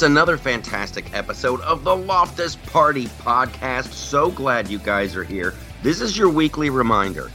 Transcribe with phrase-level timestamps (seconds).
[0.00, 3.92] It's another fantastic episode of the Loftus Party podcast.
[3.92, 5.52] So glad you guys are here.
[5.82, 7.30] This is your weekly reminder.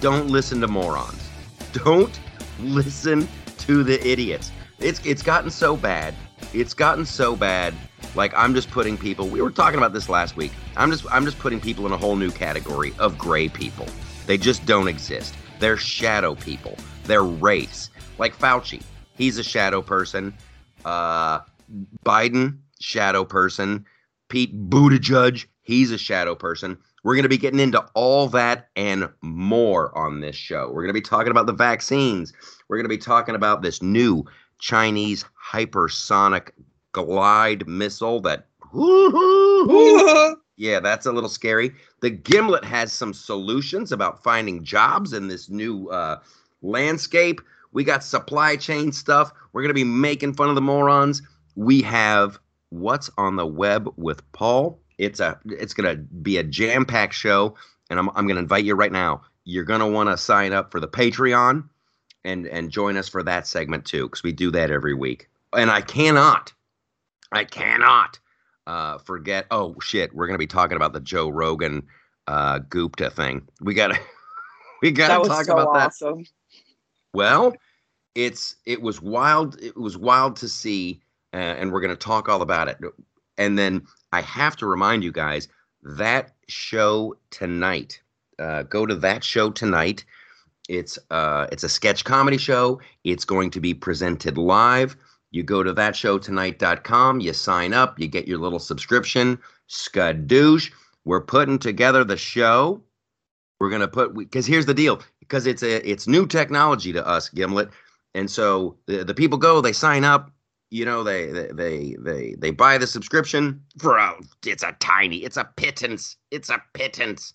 [0.00, 1.28] Don't listen to morons.
[1.74, 2.18] Don't
[2.58, 4.50] listen to the idiots.
[4.78, 6.14] It's it's gotten so bad.
[6.54, 7.74] It's gotten so bad.
[8.14, 9.28] Like I'm just putting people.
[9.28, 10.52] We were talking about this last week.
[10.74, 13.88] I'm just I'm just putting people in a whole new category of gray people.
[14.24, 15.34] They just don't exist.
[15.58, 16.78] They're shadow people.
[17.04, 17.90] They're race.
[18.16, 18.82] Like Fauci.
[19.18, 20.32] He's a shadow person.
[20.82, 21.40] Uh
[22.04, 23.84] Biden, shadow person.
[24.28, 26.76] Pete Buttigieg, he's a shadow person.
[27.04, 30.66] We're going to be getting into all that and more on this show.
[30.68, 32.32] We're going to be talking about the vaccines.
[32.68, 34.24] We're going to be talking about this new
[34.58, 36.50] Chinese hypersonic
[36.92, 38.46] glide missile that.
[40.56, 41.72] yeah, that's a little scary.
[42.00, 46.18] The Gimlet has some solutions about finding jobs in this new uh,
[46.62, 47.40] landscape.
[47.72, 49.32] We got supply chain stuff.
[49.52, 51.22] We're going to be making fun of the morons
[51.56, 52.38] we have
[52.70, 54.78] what's on the web with Paul.
[54.98, 57.54] It's a it's gonna be a jam packed show,
[57.90, 59.22] and I'm I'm gonna invite you right now.
[59.44, 61.68] You're gonna want to sign up for the Patreon,
[62.24, 65.28] and and join us for that segment too, because we do that every week.
[65.52, 66.52] And I cannot,
[67.32, 68.18] I cannot
[68.66, 69.46] uh, forget.
[69.50, 71.86] Oh shit, we're gonna be talking about the Joe Rogan
[72.26, 73.46] uh, Gupta thing.
[73.60, 73.98] We gotta
[74.82, 76.18] we gotta talk so about awesome.
[76.18, 76.28] that.
[77.12, 77.54] Well,
[78.14, 79.60] it's it was wild.
[79.60, 81.02] It was wild to see
[81.36, 82.78] and we're going to talk all about it.
[83.38, 85.48] And then I have to remind you guys
[85.82, 88.00] that show tonight.
[88.38, 90.04] Uh, go to that show tonight.
[90.68, 92.80] It's uh, it's a sketch comedy show.
[93.04, 94.96] It's going to be presented live.
[95.30, 99.38] You go to thatshowtonight.com, you sign up, you get your little subscription.
[99.68, 100.70] Skadoosh.
[101.04, 102.82] We're putting together the show.
[103.60, 107.28] We're gonna put because here's the deal because it's a it's new technology to us,
[107.30, 107.70] Gimlet,
[108.14, 110.30] and so the, the people go, they sign up,
[110.70, 115.18] you know they they they they, they buy the subscription for a it's a tiny
[115.18, 117.34] it's a pittance it's a pittance.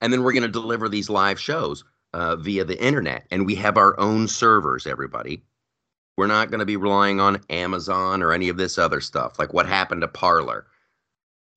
[0.00, 1.82] And then we're going to deliver these live shows
[2.12, 5.42] uh, via the internet and we have our own servers everybody.
[6.16, 9.52] We're not going to be relying on amazon or any of this other stuff like
[9.52, 10.66] what happened to Parler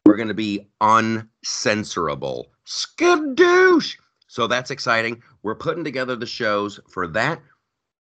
[0.07, 2.45] we're going to be uncensorable.
[2.65, 3.97] Skadoosh!
[4.27, 5.21] So that's exciting.
[5.43, 7.41] We're putting together the shows for that.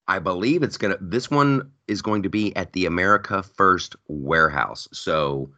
[0.08, 0.98] I believe it's gonna.
[1.02, 4.88] This one is going to be at the America First warehouse.
[4.92, 5.50] So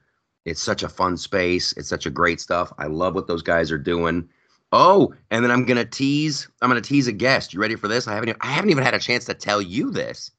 [0.45, 1.73] it's such a fun space.
[1.73, 2.71] It's such a great stuff.
[2.77, 4.29] I love what those guys are doing.
[4.71, 6.47] Oh, and then I'm gonna tease.
[6.61, 7.53] I'm gonna tease a guest.
[7.53, 8.07] You ready for this?
[8.07, 8.37] I haven't.
[8.41, 10.31] I haven't even had a chance to tell you this.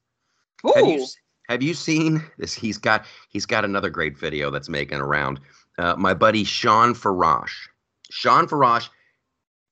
[0.65, 0.73] Ooh.
[0.75, 1.05] Have you,
[1.47, 2.53] have you seen this?
[2.53, 3.05] He's got.
[3.29, 5.39] He's got another great video that's making around.
[5.79, 7.51] Uh, my buddy Shawn Farash.
[8.11, 8.89] Shawn Farash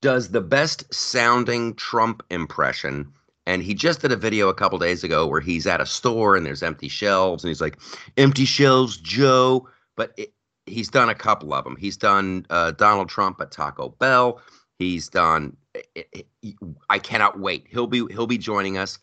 [0.02, 3.12] does the best sounding Trump impression
[3.48, 6.36] and he just did a video a couple days ago where he's at a store
[6.36, 7.80] and there's empty shelves, and he's like,
[8.18, 10.34] "Empty shelves, Joe." But it,
[10.66, 11.78] he's done a couple of them.
[11.78, 14.42] He's done uh, Donald Trump at Taco Bell.
[14.78, 15.56] He's done.
[15.74, 16.56] It, it,
[16.90, 17.66] I cannot wait.
[17.70, 19.00] He'll be he'll be joining us.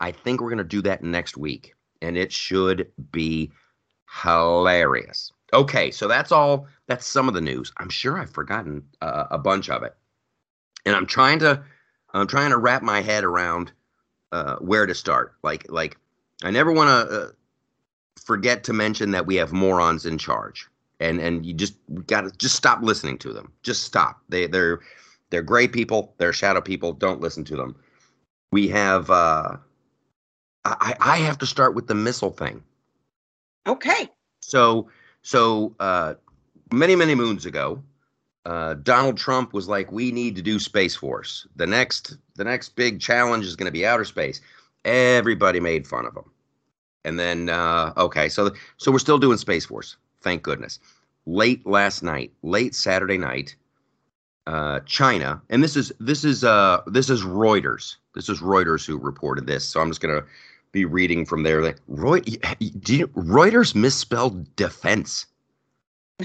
[0.00, 3.50] I think we're gonna do that next week, and it should be
[4.22, 5.32] hilarious.
[5.54, 6.66] Okay, so that's all.
[6.88, 7.72] That's some of the news.
[7.78, 9.96] I'm sure I've forgotten uh, a bunch of it,
[10.84, 11.64] and I'm trying to
[12.12, 13.72] I'm trying to wrap my head around
[14.32, 15.34] uh, where to start.
[15.42, 15.96] Like like
[16.42, 17.28] I never want to uh,
[18.24, 20.68] forget to mention that we have morons in charge,
[21.00, 21.74] and and you just
[22.06, 23.52] got to just stop listening to them.
[23.62, 24.20] Just stop.
[24.28, 24.80] They they're
[25.30, 26.14] they're gray people.
[26.18, 26.92] They're shadow people.
[26.92, 27.76] Don't listen to them.
[28.52, 29.10] We have.
[29.10, 29.56] uh
[30.64, 32.62] I I have to start with the missile thing.
[33.66, 34.10] Okay.
[34.40, 34.88] So
[35.22, 36.14] so uh,
[36.72, 37.82] many many moons ago,
[38.48, 41.46] uh, Donald Trump was like, "We need to do Space Force.
[41.56, 44.40] The next, the next big challenge is going to be outer space."
[44.86, 46.24] Everybody made fun of him,
[47.04, 49.98] and then uh, okay, so so we're still doing Space Force.
[50.22, 50.78] Thank goodness.
[51.26, 53.54] Late last night, late Saturday night,
[54.46, 57.96] uh, China, and this is this is uh, this is Reuters.
[58.14, 59.68] This is Reuters who reported this.
[59.68, 60.24] So I'm just gonna
[60.72, 61.74] be reading from there.
[61.86, 65.26] Roy, Reuters misspelled defense.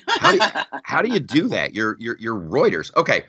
[0.08, 1.74] How do, you, how do you do that?
[1.74, 2.96] You're you're you're Reuters.
[2.96, 3.26] Okay.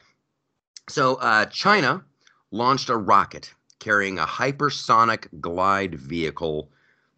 [0.89, 2.05] So uh, China
[2.51, 6.71] launched a rocket carrying a hypersonic glide vehicle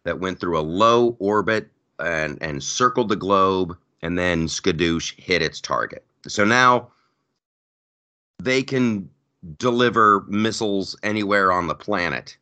[0.03, 5.41] that went through a low orbit and and circled the globe and then skadoosh hit
[5.41, 6.05] its target.
[6.27, 6.91] So now
[8.39, 9.09] they can
[9.57, 12.37] deliver missiles anywhere on the planet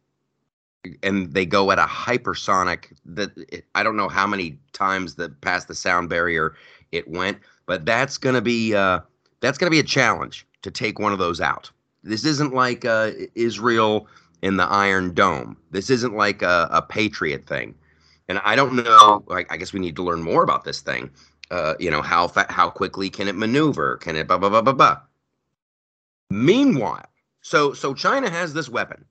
[1.03, 3.31] and they go at a hypersonic that
[3.75, 6.55] I don't know how many times that past the sound barrier
[6.91, 7.39] it went.
[7.67, 8.99] But that's gonna be uh,
[9.41, 11.71] that's gonna be a challenge to take one of those out.
[12.03, 14.07] This isn't like uh, Israel
[14.41, 15.57] in the Iron Dome.
[15.71, 17.75] This isn't like a, a Patriot thing.
[18.27, 19.23] and I don't know.
[19.31, 21.11] I, I guess we need to learn more about this thing.
[21.51, 23.97] Uh, you know how fa- how quickly can it maneuver?
[23.97, 24.99] Can it blah blah blah blah blah?
[26.31, 27.05] Meanwhile,
[27.41, 29.05] so so China has this weapon.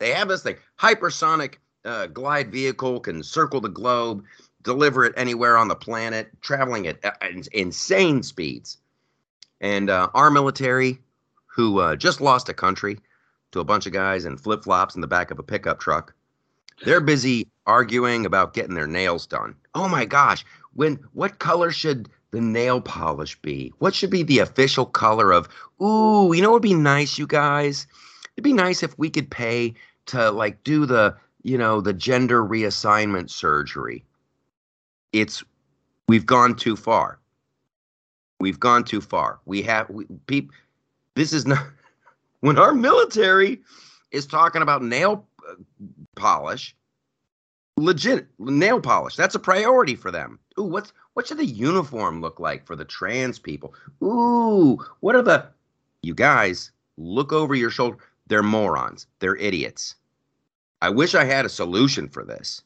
[0.00, 4.24] They have this thing, hypersonic uh, glide vehicle, can circle the globe,
[4.62, 7.12] deliver it anywhere on the planet, traveling at uh,
[7.52, 8.78] insane speeds.
[9.60, 10.98] And uh, our military,
[11.46, 12.98] who uh, just lost a country
[13.52, 16.14] to a bunch of guys in flip flops in the back of a pickup truck,
[16.84, 19.54] they're busy arguing about getting their nails done.
[19.74, 23.72] Oh my gosh, when what color should the nail polish be?
[23.78, 25.48] What should be the official color of?
[25.82, 27.86] Ooh, you know, it'd be nice, you guys.
[28.36, 29.74] It'd be nice if we could pay
[30.06, 34.04] to like do the, you know, the gender reassignment surgery.
[35.12, 35.42] It's
[36.08, 37.18] we've gone too far.
[38.38, 39.40] We've gone too far.
[39.44, 40.54] We have we, people.
[41.14, 41.64] This is not
[42.40, 43.60] when our military
[44.10, 45.54] is talking about nail uh,
[46.16, 46.74] polish.
[47.76, 49.16] Legit nail polish.
[49.16, 50.38] That's a priority for them.
[50.58, 53.74] Ooh, what's what should the uniform look like for the trans people?
[54.02, 55.46] Ooh, what are the
[56.02, 57.98] you guys look over your shoulder?
[58.26, 59.06] They're morons.
[59.18, 59.96] They're idiots.
[60.82, 62.62] I wish I had a solution for this.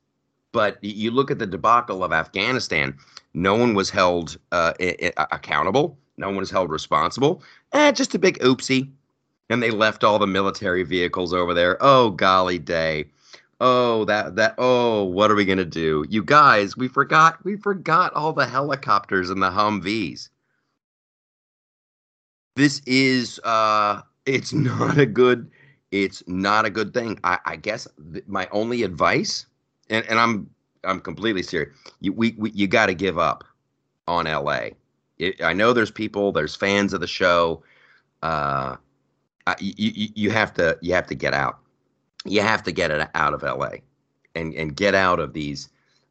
[0.54, 2.96] But you look at the debacle of Afghanistan,
[3.34, 5.98] no one was held uh, I- I- accountable.
[6.16, 7.42] No one was held responsible.
[7.72, 8.88] Eh, just a big oopsie.
[9.50, 11.76] And they left all the military vehicles over there.
[11.80, 13.06] Oh, golly day.
[13.60, 16.04] Oh, that, that, oh, what are we going to do?
[16.08, 20.28] You guys, we forgot, we forgot all the helicopters and the Humvees.
[22.54, 25.50] This is, uh, it's not a good,
[25.90, 27.18] it's not a good thing.
[27.24, 29.46] I, I guess th- my only advice
[29.90, 30.50] and, and I'm
[30.84, 31.74] I'm completely serious.
[32.00, 33.44] You we, we you got to give up
[34.06, 34.68] on LA.
[35.18, 37.62] It, I know there's people, there's fans of the show.
[38.22, 38.76] Uh,
[39.60, 41.58] you, you you have to you have to get out.
[42.24, 43.78] You have to get it out of LA,
[44.34, 45.68] and and get out of these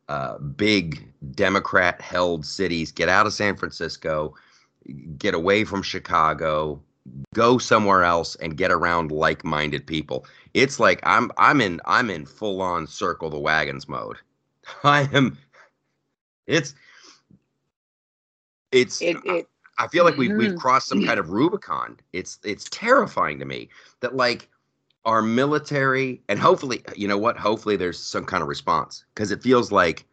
[0.09, 2.91] uh, big Democrat held cities.
[2.91, 4.35] Get out of San Francisco.
[5.17, 6.81] Get away from Chicago.
[7.33, 12.25] Go somewhere else and get around like-minded people it's like I'm I'm in I'm in
[12.25, 14.17] full on circle the wagons mode.
[14.83, 15.37] I am
[16.47, 16.75] it's
[18.71, 19.47] it's It, it,
[19.79, 20.57] I feel like we've we've Mhm.
[20.57, 21.99] crossed some kind of Rubicon.
[22.13, 23.69] It's it's terrifying to me
[24.01, 24.49] that like
[25.05, 29.43] our military and hopefully you know what hopefully there's some kind of response because it
[29.43, 30.05] feels like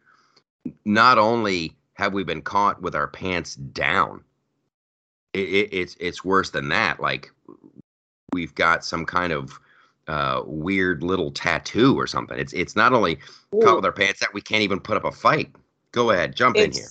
[0.85, 4.23] not only have we been caught with our pants down
[5.33, 7.31] it, it, it's it's worse than that like
[8.33, 9.59] we've got some kind of
[10.07, 12.37] uh, weird little tattoo or something.
[12.37, 13.19] It's it's not only
[13.61, 15.51] caught with our pants that we can't even put up a fight.
[15.91, 16.87] Go ahead jump in here.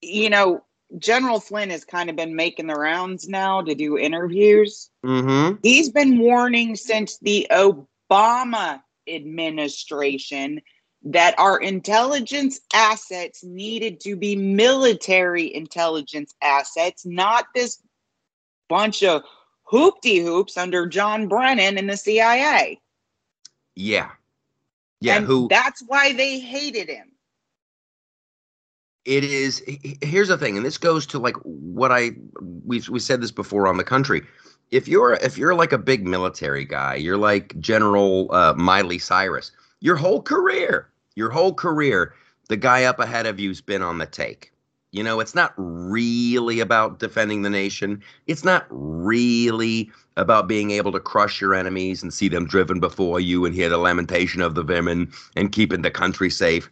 [0.00, 0.64] You know,
[0.98, 4.90] General Flynn has kind of been making the rounds now to do interviews.
[5.04, 5.56] mm-hmm.
[5.62, 10.60] He's been warning since the Obama administration
[11.12, 17.80] that our intelligence assets needed to be military intelligence assets, not this
[18.68, 19.22] bunch of
[19.70, 22.80] hoopty hoops under John Brennan and the CIA.
[23.76, 24.10] yeah
[25.00, 27.12] yeah and who that's why they hated him.
[29.04, 29.62] it is
[30.02, 32.10] here's the thing and this goes to like what i
[32.64, 34.22] we've we said this before on the country
[34.70, 39.52] if you're if you're like a big military guy you're like general uh, miley cyrus
[39.80, 40.88] your whole career
[41.18, 42.14] your whole career
[42.48, 44.52] the guy up ahead of you's been on the take
[44.92, 50.92] you know it's not really about defending the nation it's not really about being able
[50.92, 54.54] to crush your enemies and see them driven before you and hear the lamentation of
[54.54, 56.70] the women and keeping the country safe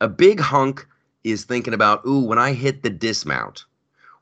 [0.00, 0.86] a big hunk
[1.24, 3.64] is thinking about, ooh, when I hit the dismount,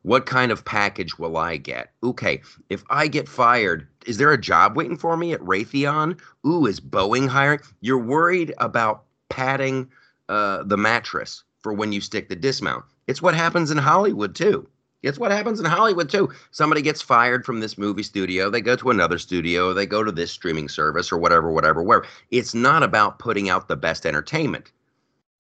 [0.03, 1.93] what kind of package will I get?
[2.03, 6.21] Okay, if I get fired, is there a job waiting for me at Raytheon?
[6.47, 7.61] Ooh, is Boeing hiring?
[7.81, 9.91] You're worried about padding
[10.29, 12.85] uh, the mattress for when you stick the dismount.
[13.07, 14.69] It's what happens in Hollywood too.
[15.03, 16.31] It's what happens in Hollywood too.
[16.51, 20.11] Somebody gets fired from this movie studio, they go to another studio, they go to
[20.11, 24.73] this streaming service or whatever, whatever, where it's not about putting out the best entertainment.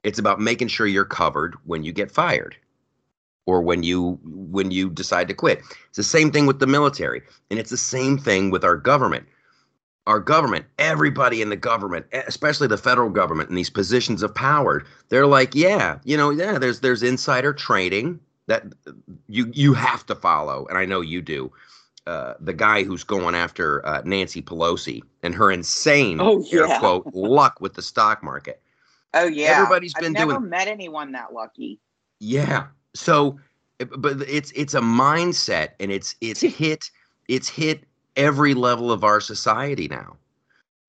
[0.02, 2.56] It's about making sure you're covered when you get fired
[3.46, 5.60] or when you when you decide to quit.
[5.88, 9.26] It's the same thing with the military and it's the same thing with our government.
[10.06, 14.84] Our government, everybody in the government, especially the federal government in these positions of power,
[15.08, 18.64] they're like, yeah, you know, yeah, there's there's insider trading that
[19.28, 21.50] you you have to follow and I know you do.
[22.06, 26.78] Uh, the guy who's going after uh, Nancy Pelosi and her insane Oh, air yeah.
[26.78, 28.60] quote luck with the stock market.
[29.14, 31.80] Oh yeah, Everybody's I've been never doing- met anyone that lucky.
[32.20, 32.66] Yeah.
[32.94, 33.40] So,
[33.80, 36.90] eh, but it's it's a mindset, and it's it's hit
[37.28, 37.84] it's hit
[38.16, 40.16] every level of our society now.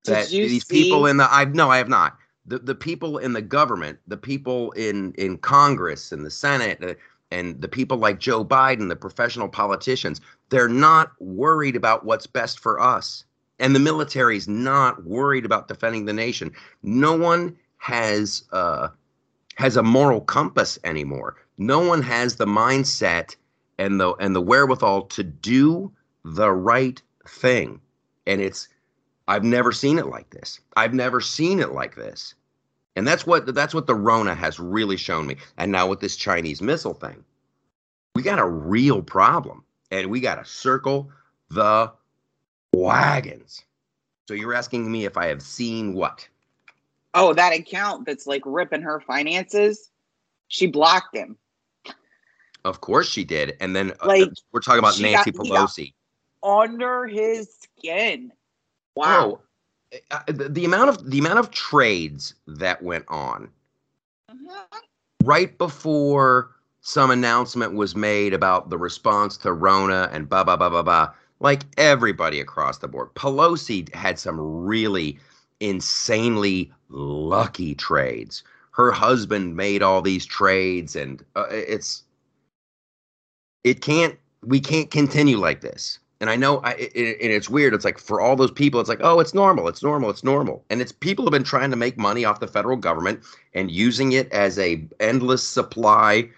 [0.04, 2.18] Did That these people in the I no, I have not.
[2.46, 6.94] the, the people in the government, the people in in Congress and the Senate, uh,
[7.32, 12.60] and the people like Joe Biden, the professional politicians, they're not worried about what's best
[12.60, 13.26] for us.
[13.60, 16.52] And the military's not worried about defending the nation.
[16.84, 18.90] No one has uh,
[19.56, 21.38] has a moral compass anymore.
[21.58, 23.36] No one has the mindset
[23.78, 25.92] and the and the wherewithal to do
[26.24, 27.80] the right thing.
[28.28, 28.68] And it's
[29.28, 30.60] I've never seen it like this.
[30.76, 32.36] I've never seen it like this.
[32.96, 35.38] And that's what that's what the Rona has really shown me.
[35.58, 37.24] And now with this Chinese missile thing,
[38.14, 39.64] we got a real problem.
[39.92, 41.12] And we got to circle
[41.50, 41.92] the
[42.74, 43.64] wagons.
[44.28, 46.28] So you're asking me if I have seen what?
[47.14, 49.92] Oh, that account that's like ripping her finances.
[50.48, 51.38] She blocked him.
[52.66, 53.56] Of course she did.
[53.62, 55.94] And then uh, we're talking about Nancy got- he got- Pelosi.
[56.46, 58.32] Under his skin.
[58.96, 59.42] Wow.
[59.94, 63.50] Oh, uh, the, the amount of the amount of trades that went on
[64.32, 64.66] Mhm.
[65.24, 70.70] right before some announcement was made about the response to Rona and blah blah blah
[70.70, 71.14] blah blah.
[71.40, 75.20] Like everybody across the board, Pelosi had some really
[75.60, 78.44] insanely lucky trades.
[78.72, 82.04] Her husband made all these trades, and uh, it's
[83.64, 86.00] it can't we can't continue like this.
[86.22, 87.74] And I know, I, it, and it's weird.
[87.74, 90.64] It's like for all those people, it's like, oh, it's normal, it's normal, it's normal.
[90.70, 93.22] And it's people have been trying to make money off the federal government
[93.54, 96.30] and using it as a endless supply,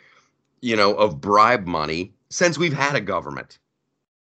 [0.61, 3.59] you know, of bribe money since we've had a government.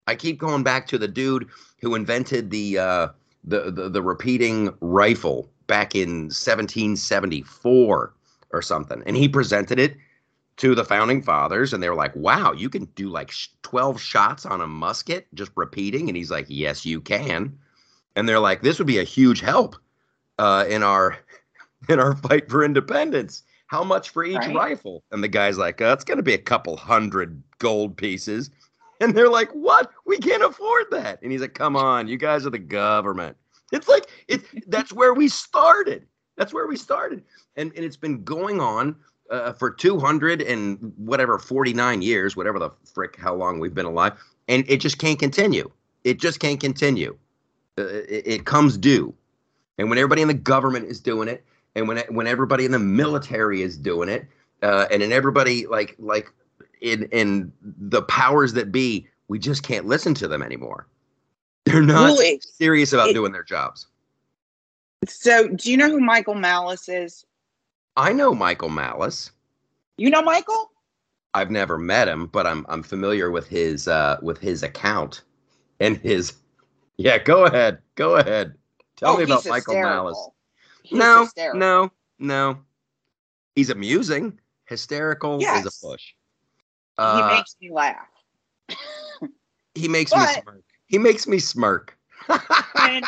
[0.07, 1.47] I keep going back to the dude
[1.81, 3.07] who invented the uh,
[3.43, 8.13] the, the the repeating rifle back in 1774
[8.51, 9.95] or something, and he presented it
[10.57, 14.45] to the founding fathers, and they were like, "Wow, you can do like 12 shots
[14.45, 17.57] on a musket just repeating," and he's like, "Yes, you can,"
[18.15, 19.75] and they're like, "This would be a huge help
[20.39, 21.17] uh, in our
[21.89, 24.55] in our fight for independence." How much for each Right.
[24.55, 25.03] rifle?
[25.11, 28.49] And the guy's like, uh, it's going to be a couple hundred gold pieces.
[28.99, 29.91] And they're like, "What?
[30.07, 33.37] We can't afford that." And he's like, "Come on, you guys are the government."
[33.71, 34.41] It's like it.
[34.67, 36.07] That's where we started.
[36.35, 37.23] That's where we started,
[37.57, 38.95] and and it's been going on
[39.29, 43.73] uh, for two hundred and whatever forty nine years, whatever the frick, how long we've
[43.73, 44.13] been alive,
[44.47, 45.69] and it just can't continue.
[46.03, 47.17] It just can't continue.
[47.77, 49.13] Uh, it, it comes due,
[49.77, 51.43] and when everybody in the government is doing it,
[51.75, 54.27] and when when everybody in the military is doing it,
[54.63, 56.31] uh, and in everybody like like
[56.81, 60.87] in in the powers that be, we just can't listen to them anymore.
[61.65, 63.87] They're not Well, it- serious about it- doing their jobs.
[65.07, 67.23] So, do you know who Michael Malice is?
[67.97, 69.31] I know Michael Malice.
[69.97, 70.71] You know Michael?
[71.33, 75.23] I've never met him, but I'm I'm familiar with his uh with his account
[75.79, 76.33] and his
[76.97, 77.79] Yeah, go ahead.
[77.95, 78.55] Go ahead.
[78.95, 80.29] Tell Oh, me about Michael Malice.
[80.83, 81.59] He's No, hysterical.
[81.59, 82.59] no, no.
[83.55, 84.39] He's amusing.
[84.65, 86.03] Hysterical is a push.
[86.03, 86.13] he
[86.97, 88.07] Uh, makes me laugh.
[89.75, 90.63] he makes me smirk.
[90.87, 91.97] He makes me smirk.
[92.27, 93.03] when,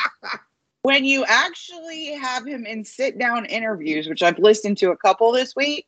[0.90, 5.32] when you actually have him in sit down interviews, which I've listened to a couple
[5.32, 5.86] this week,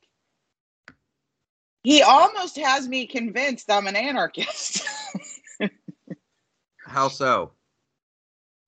[1.82, 4.88] he almost has me convinced I'm an anarchist.
[6.86, 7.54] How so?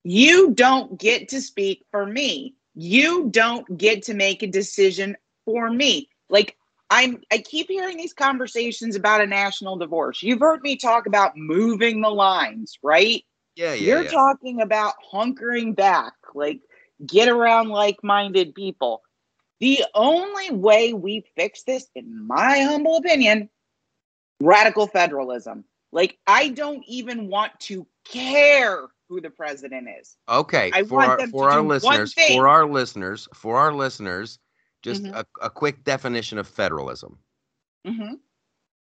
[0.03, 2.55] you don't get to speak for me.
[2.73, 6.09] You don't get to make a decision for me.
[6.31, 6.57] Like
[6.89, 10.23] I'm I keep hearing these conversations about a national divorce.
[10.23, 13.23] You've heard me talk about moving the lines, right?
[13.55, 14.11] Yeah, yeah, You're yeah.
[14.11, 16.61] talking about hunkering back, like
[17.05, 19.01] get around like-minded people.
[19.59, 23.49] The only way we fix this, in my humble opinion,
[24.39, 25.65] radical federalism.
[25.91, 30.17] Like I don't even want to care who the president is.
[30.29, 34.39] Okay, I for our for our listeners, for our listeners, for our listeners,
[34.81, 35.13] just Mhm.
[35.13, 37.19] a, a quick definition of federalism.
[37.85, 38.19] Mhm.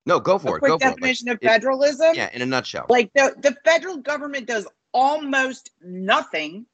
[0.07, 0.59] No, go for A it.
[0.61, 0.89] quick go for it.
[0.89, 2.15] Like, definition of it- federalism.
[2.15, 2.87] yeah, in a nutshell.
[2.89, 6.67] Like the, the federal government does almost nothing,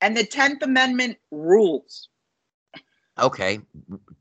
[0.00, 2.08] and the Tenth Amendment rules.
[3.18, 3.60] Okay,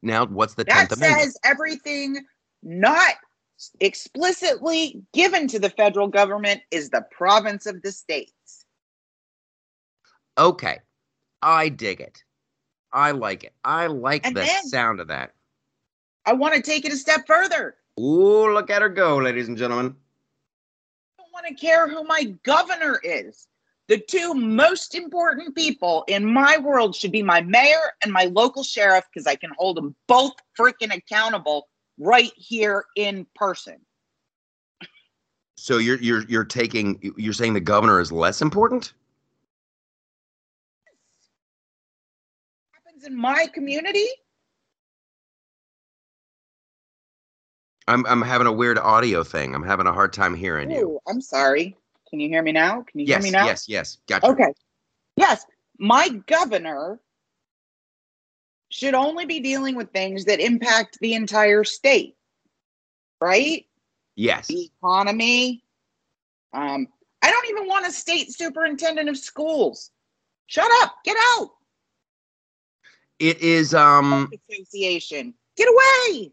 [0.02, 1.24] now what's the That Tenth Amendment?
[1.24, 2.26] says everything
[2.64, 3.14] not
[3.80, 8.66] explicitly given to the federal government is the province of the states.
[10.38, 10.80] Okay,
[11.42, 12.24] I dig it.
[12.92, 13.54] I like it.
[13.64, 15.34] I like And the sound of that.
[16.26, 17.76] I want to take it a step further.
[18.02, 19.96] Ooh, look at her go, ladies and gentlemen.
[21.20, 23.48] I don't want to care who my governor is.
[23.90, 28.64] The two most important people in my world should be my mayor and my local
[28.64, 31.68] sheriff because I can hold them both freaking accountable
[32.00, 33.78] right here in person.
[35.58, 38.94] So you're you're you're taking you're saying the governor is less important?
[40.86, 41.30] happens
[42.74, 44.08] happens in my community.
[47.88, 49.56] I'm I'm having a weird audio thing.
[49.56, 51.00] I'm having a hard time hearing you.
[51.08, 51.78] I'm sorry.
[52.10, 52.82] Can you hear me now?
[52.84, 53.46] Can you Yes, hear me now?
[53.46, 53.98] yes, yes.
[54.08, 54.28] Gotcha.
[54.28, 54.54] Okay.
[55.16, 55.46] Yes,
[55.78, 57.00] my governor
[58.70, 62.16] should only be dealing with things that impact the entire state,
[63.20, 63.66] right?
[64.16, 64.48] Yes.
[64.48, 65.64] The economy.
[66.54, 66.88] Um,
[67.22, 69.92] I don't even want a state superintendent of schools.
[70.48, 70.96] Shut up.
[71.04, 71.52] Get out.
[73.20, 75.34] It is um Association.
[75.56, 76.32] Get away.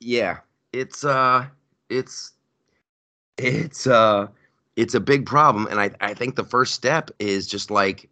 [0.00, 0.38] Yeah.
[0.72, 1.46] It's uh
[1.88, 2.32] it's
[3.38, 4.28] it's uh
[4.76, 8.08] it's a big problem and I I think the first step is just like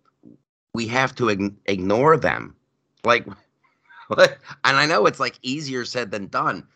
[0.75, 2.54] we have to ign- ignore them.
[3.04, 3.26] Like
[4.18, 4.28] and
[4.64, 6.66] I know it's like easier said than done.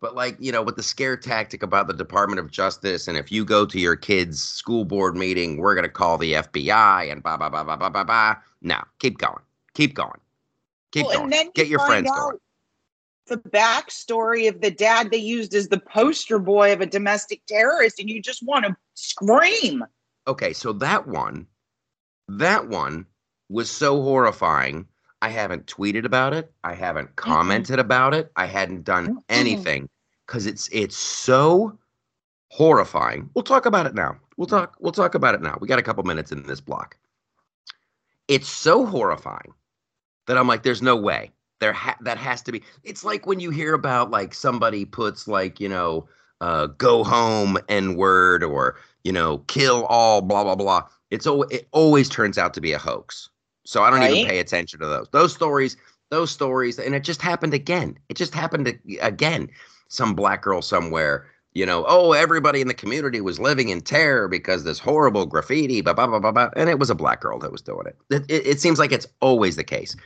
[0.00, 3.32] But like, you know, with the scare tactic about the Department of Justice and if
[3.32, 7.20] you go to your kid's school board meeting, we're going to call the FBI and
[7.22, 8.36] blah blah blah blah blah blah blah.
[8.62, 9.42] No, keep going.
[9.74, 10.20] Keep going.
[10.92, 11.24] Keep Well, going.
[11.24, 12.38] and then you Get your friends out going.
[13.28, 18.00] The backstory of the dad they used as the poster boy of a domestic terrorist,
[18.00, 19.84] and you just want to scream.
[20.26, 21.46] Okay, so that one,
[22.28, 23.06] that one
[23.48, 24.86] was so horrifying.
[25.20, 26.52] I haven't tweeted about it.
[26.64, 28.30] I haven't commented about it.
[28.36, 29.22] I hadn't done Mm-mm.
[29.28, 29.88] anything
[30.26, 31.78] because it's it's so
[32.48, 33.28] horrifying.
[33.34, 34.16] We'll talk about it now.
[34.36, 34.76] We'll talk.
[34.80, 35.58] We'll talk about it now.
[35.60, 36.96] We got a couple minutes in this block.
[38.28, 39.52] It's so horrifying
[40.26, 41.32] that I'm like, there's no way.
[41.60, 42.62] There ha- that has to be.
[42.84, 46.08] It's like when you hear about like somebody puts like you know,
[46.40, 50.82] uh, go home n word or you know, kill all blah blah blah.
[51.10, 53.30] It's al- it always turns out to be a hoax.
[53.64, 55.08] So I don't even pay attention to those.
[55.10, 55.76] Those stories,
[56.10, 57.98] those stories, and it just happened again.
[58.08, 59.50] It just happened ag- again.
[59.88, 64.28] Some black girl somewhere, you know, oh, everybody in the community was living in terror
[64.28, 67.38] because this horrible graffiti, blah blah blah blah blah, and it was a black girl
[67.40, 67.96] that was doing it.
[68.10, 69.96] It, it, it seems like it's always the case.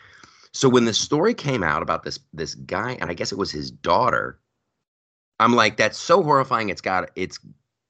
[0.53, 3.51] So when the story came out about this this guy, and I guess it was
[3.51, 4.39] his daughter,
[5.41, 6.69] I'm like, that's so horrifying.
[6.69, 7.39] It's got it's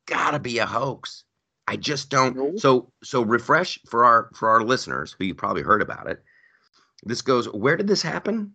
[0.06, 1.24] got to be a hoax.
[1.66, 2.58] I just don't.
[2.60, 6.22] So so refresh for our for our listeners who you probably heard about it.
[7.02, 7.46] This goes.
[7.46, 8.54] Where did this happen?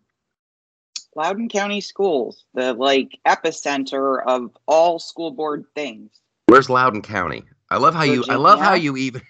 [1.15, 6.11] Loudoun County Schools, the like epicenter of all school board things.
[6.45, 7.43] Where's Loudoun County?
[7.69, 8.23] I love how you.
[8.29, 9.21] I love how you even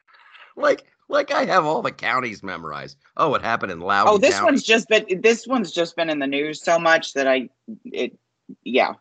[0.56, 2.96] like like I have all the counties memorized.
[3.16, 4.14] Oh, it happened in Loudoun.
[4.14, 4.44] Oh, this County.
[4.46, 7.48] one's just been this one's just been in the news so much that I
[7.84, 8.18] it
[8.64, 8.94] yeah.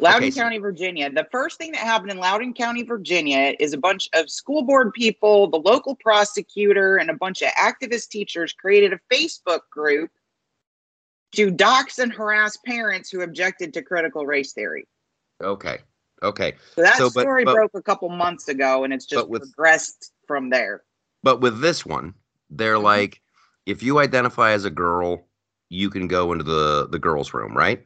[0.00, 1.10] Loudoun Okay, so- County, Virginia.
[1.10, 4.92] The first thing that happened in Loudoun County, Virginia is a bunch of school board
[4.92, 10.10] people, the local prosecutor, and a bunch of activist teachers created a Facebook group
[11.34, 14.86] to dox and harass parents who objected to critical race theory.
[15.42, 15.78] okay.
[16.20, 16.54] Okay.
[16.74, 19.42] So that So, but- story but- broke a couple months ago and it's just with-
[19.42, 20.82] progressed from there.
[21.22, 22.14] But with this one,
[22.50, 22.82] they're Mhm.
[22.84, 23.20] like,
[23.66, 25.26] if you identify as a girl,
[25.68, 27.82] you can go into the the girls' room, right?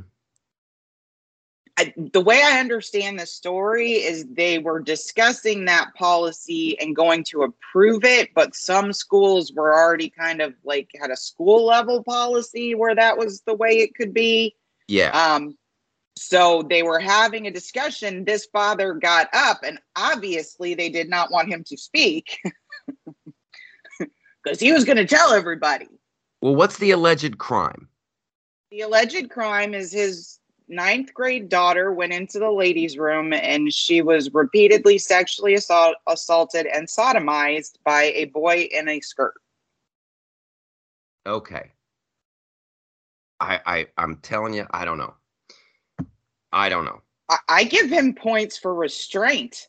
[1.79, 7.25] I, the way I understand the story is they were discussing that policy and going
[7.25, 12.05] to approve it, but some schools were already kind of like had a school level
[12.05, 14.55] policy where that was the way it could be.
[14.87, 15.11] Yeah.
[15.13, 15.57] Um,
[16.15, 18.25] so they were having a discussion.
[18.25, 22.39] This father got up, and obviously they did not want him to speak
[24.43, 25.89] because he was going to tell everybody.
[26.41, 27.89] Well, what's the alleged crime?
[28.71, 34.01] The alleged crime is his ninth grade daughter went into the ladies' room and she
[34.03, 39.35] was repeatedly sexually assault, assaulted and sodomized by a boy in a skirt.
[41.27, 41.71] Okay.
[43.41, 45.15] I I I'm telling you, I don't know.
[46.53, 47.01] I don't know.
[47.29, 49.69] I, I give him points for restraint.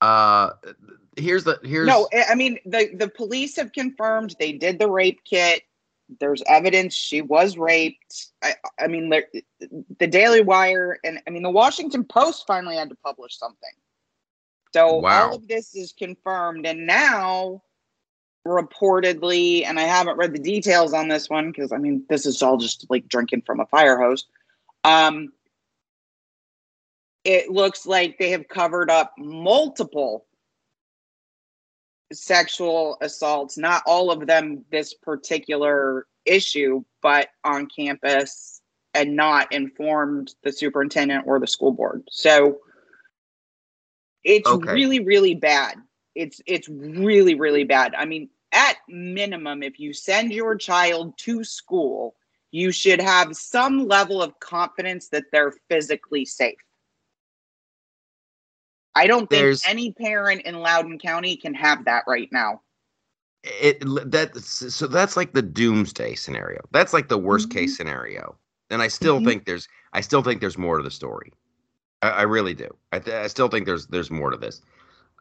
[0.00, 0.50] Uh
[1.20, 5.20] here's the here's No, I- mean the the police have confirmed they did the rape
[5.24, 5.62] kit.
[6.18, 8.26] There's evidence she was raped.
[8.42, 12.96] I, I mean, the Daily Wire and I mean the Washington Post finally had to
[13.04, 13.70] publish something.
[14.72, 15.28] So Wow.
[15.30, 17.62] all of this is confirmed, and now
[18.46, 22.42] reportedly, and I haven't read the details on this one because I mean this is
[22.42, 24.26] all just like drinking from a fire hose.
[24.84, 25.32] Um,
[27.24, 30.24] it looks like they have covered up multiple
[32.12, 38.60] sexual assaults, not all of them this particular issue, but on campus
[38.94, 42.02] and not informed the superintendent or the school board.
[42.10, 42.58] So
[44.24, 44.72] it's Okay.
[44.72, 45.76] really, really bad.
[46.14, 47.94] It's it's really, really bad.
[47.96, 52.16] I mean, at minimum, if you send your child to school,
[52.50, 56.58] you should have some level of confidence that they're physically safe.
[58.94, 62.62] I don't think There's- any parent in Loudoun County can have that right now.
[63.42, 66.60] it that so that's like the doomsday scenario.
[66.72, 67.58] That's like the worst mm-hmm.
[67.58, 68.36] case scenario.
[68.68, 69.28] And I still mm-hmm.
[69.28, 71.32] think there's I still think there's more to the story.
[72.02, 72.68] I, I really do.
[72.92, 74.60] I, th- I still think there's there's more to this.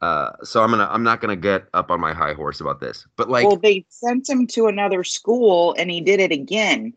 [0.02, 3.06] Uh, so I'm gonna I'm not gonna get up on my high horse about this.
[3.16, 6.94] But like, well, they sent him to another school and he did it again.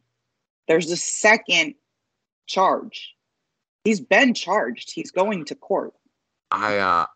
[0.69, 1.75] There's a second
[2.47, 3.15] charge.
[3.85, 4.93] He's been charged.
[4.93, 5.95] He's going to court.
[6.53, 7.07] I uh,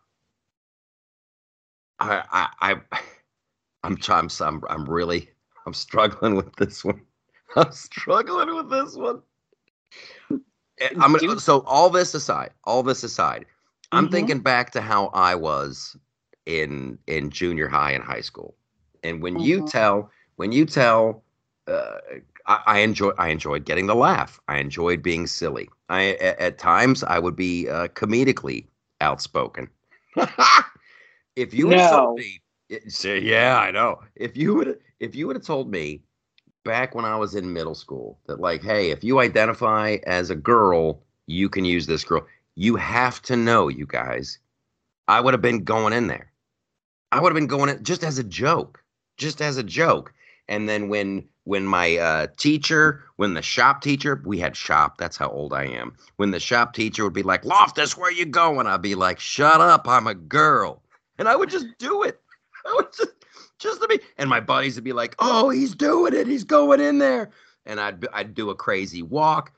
[1.99, 2.47] I I
[2.91, 2.99] I
[3.83, 5.29] I'm I'm I'm, I'm really
[5.65, 7.01] I'm struggling with this one.
[7.55, 9.21] I'm struggling with this one.
[10.79, 13.45] Eh, I'm gonna, so all this aside, all this aside,
[13.91, 14.13] I'm mm-hmm.
[14.13, 15.95] thinking back to how I was
[16.45, 18.55] in in junior high and high school,
[19.03, 19.43] and when mm-hmm.
[19.43, 21.23] you tell when you tell,
[21.67, 21.97] uh,
[22.47, 24.39] I, I, enjoy I enjoyed getting the laugh.
[24.47, 25.69] I enjoyed being silly.
[25.89, 28.65] I at, at times I would be uh, comedically
[29.01, 29.69] outspoken.
[31.35, 31.89] if you would no.
[31.89, 32.41] told me,
[32.87, 34.01] say, yeah, I know.
[34.15, 36.01] If you would if you would have told me
[36.63, 40.35] back when I was in middle school that like, hey, if you identify as a
[40.35, 42.25] girl, you can use this girl.
[42.55, 44.39] You have to know, you guys.
[45.07, 46.31] I would have been going in there.
[47.11, 48.83] I would have been going in just as a joke,
[49.15, 50.13] just as a joke.
[50.49, 54.97] And then when when my uh, teacher, when the shop teacher, we had shop.
[54.97, 55.95] That's how old I am.
[56.17, 59.61] When the shop teacher would be like, "Loftus, where you going?" I'd be like, "Shut
[59.61, 60.83] up, I'm a girl,"
[61.17, 62.19] and I would just do it.
[62.65, 63.13] I would just
[63.59, 63.99] just to be.
[64.17, 66.27] And my buddies would be like, "Oh, he's doing it.
[66.27, 67.29] He's going in there."
[67.65, 69.53] And I'd I'd do a crazy walk,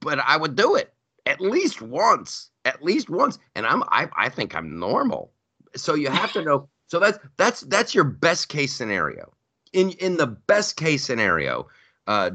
[0.00, 0.92] but I would do it
[1.26, 3.38] at least once, at least once.
[3.54, 5.32] And I'm I I think I'm normal.
[5.76, 6.68] So you have to know.
[6.86, 9.32] So that's that's that's your best case scenario.
[9.72, 11.68] In in the best case scenario,
[12.06, 12.30] uh,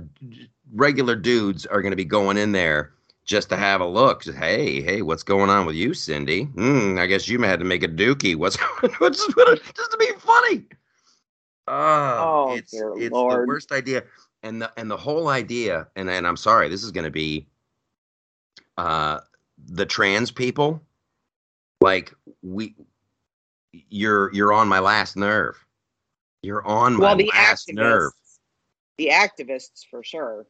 [0.74, 2.94] regular dudes are going to be going in there
[3.26, 4.24] just to have a look.
[4.24, 6.44] Just, hey, hey, what's going on with you, Cindy?
[6.44, 8.36] Hmm, I guess you had to make a dookie.
[8.36, 8.58] What's
[9.00, 10.66] what's just to be funny?
[11.68, 13.44] Uh, oh, it's it's Lord.
[13.44, 14.04] the worst idea,
[14.44, 17.48] and the and the whole idea, and and I'm sorry, this is going to be,
[18.78, 19.20] uh,
[19.66, 20.82] the trans people,
[21.80, 22.76] like we,
[23.72, 25.58] you're you're on my last nerve.
[26.44, 28.12] You're on my well, the last nerve.
[28.98, 30.46] The activists, for sure.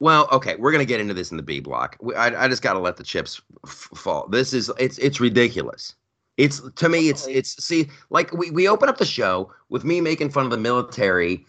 [0.00, 1.98] Well, okay, we're gonna get into this in the B block.
[2.16, 4.28] I, I just got to let the chips f- fall.
[4.28, 5.96] This is it's it's ridiculous.
[6.36, 10.00] It's to me, it's it's see, like we we open up the show with me
[10.00, 11.44] making fun of the military.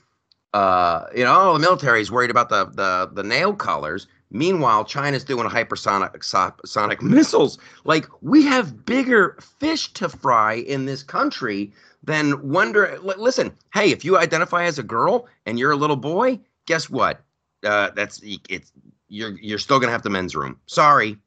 [0.52, 4.08] Uh, you know, oh, the military is worried about the the the nail colors.
[4.32, 7.60] Meanwhile, China's doing hypersonic so, sonic missiles.
[7.84, 11.72] Like we have bigger fish to fry in this country
[12.04, 12.98] than wonder.
[13.02, 17.22] Listen, hey, if you identify as a girl and you're a little boy, guess what?
[17.66, 18.72] uh, that's it's
[19.08, 20.60] you're you're still gonna have the men's room.
[20.68, 21.18] Sorry,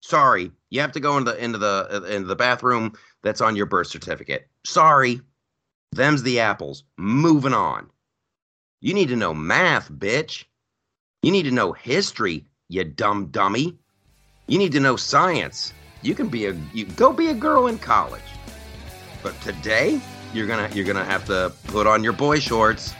[0.00, 3.56] sorry, you have to go into the into the uh, into the bathroom that's on
[3.56, 4.48] your birth certificate.
[4.64, 5.20] Sorry,
[5.92, 6.84] them's the apples.
[6.96, 7.90] Moving on.
[8.80, 10.44] You need to know math, bitch.
[11.22, 13.76] You need to know history, you dumb dummy.
[14.46, 15.72] You need to know science.
[16.02, 18.37] You can be a you go be a girl in college.
[19.22, 20.00] But today,
[20.32, 22.94] you're gonna you're gonna have to put on your boy shorts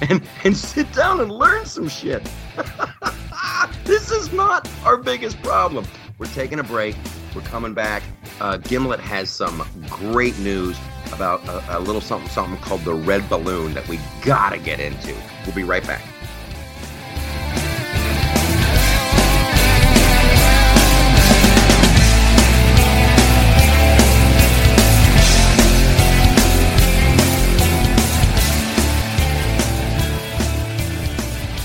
[0.00, 2.28] and, and sit down and learn some shit.
[3.84, 5.86] this is not our biggest problem.
[6.18, 6.96] We're taking a break.
[7.34, 8.02] We're coming back.
[8.40, 10.76] Uh, Gimlet has some great news
[11.12, 15.14] about a, a little something something called the red balloon that we gotta get into.
[15.44, 16.02] We'll be right back.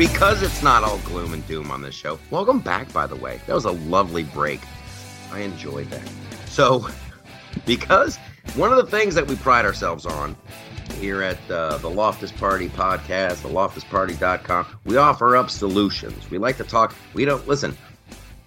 [0.00, 2.18] Because it's not all gloom and doom on this show.
[2.30, 3.38] Welcome back, by the way.
[3.46, 4.62] That was a lovely break.
[5.30, 6.10] I enjoyed that.
[6.46, 6.88] So,
[7.66, 8.16] because
[8.54, 10.38] one of the things that we pride ourselves on
[10.98, 16.30] here at uh, the Loftus Party podcast, the loftusparty.com, we offer up solutions.
[16.30, 16.94] We like to talk.
[17.12, 17.76] We don't listen.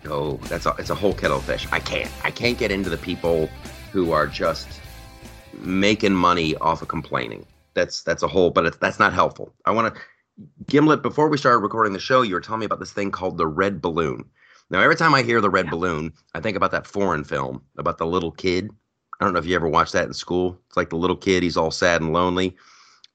[0.05, 1.67] Oh, that's a, it's a whole kettle of fish.
[1.71, 2.09] I can't.
[2.23, 3.47] I can't get into the people
[3.91, 4.81] who are just
[5.59, 7.45] making money off of complaining.
[7.75, 9.53] That's that's a whole, but that's not helpful.
[9.65, 10.01] I want to
[10.67, 11.01] Gimlet.
[11.01, 13.47] Before we started recording the show, you were telling me about this thing called the
[13.47, 14.25] red balloon.
[14.69, 15.71] Now, every time I hear the red yeah.
[15.71, 18.71] balloon, I think about that foreign film about the little kid.
[19.19, 20.59] I don't know if you ever watched that in school.
[20.67, 22.55] It's like the little kid; he's all sad and lonely.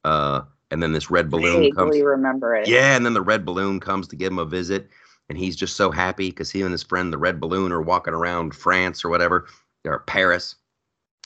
[0.04, 2.00] Uh, and then this red balloon I comes.
[2.00, 2.68] remember it.
[2.68, 4.88] Yeah, and then the red balloon comes to give him a visit,
[5.28, 8.14] and he's just so happy because he and his friend, the red balloon, are walking
[8.14, 9.46] around France or whatever,
[9.84, 10.54] or Paris,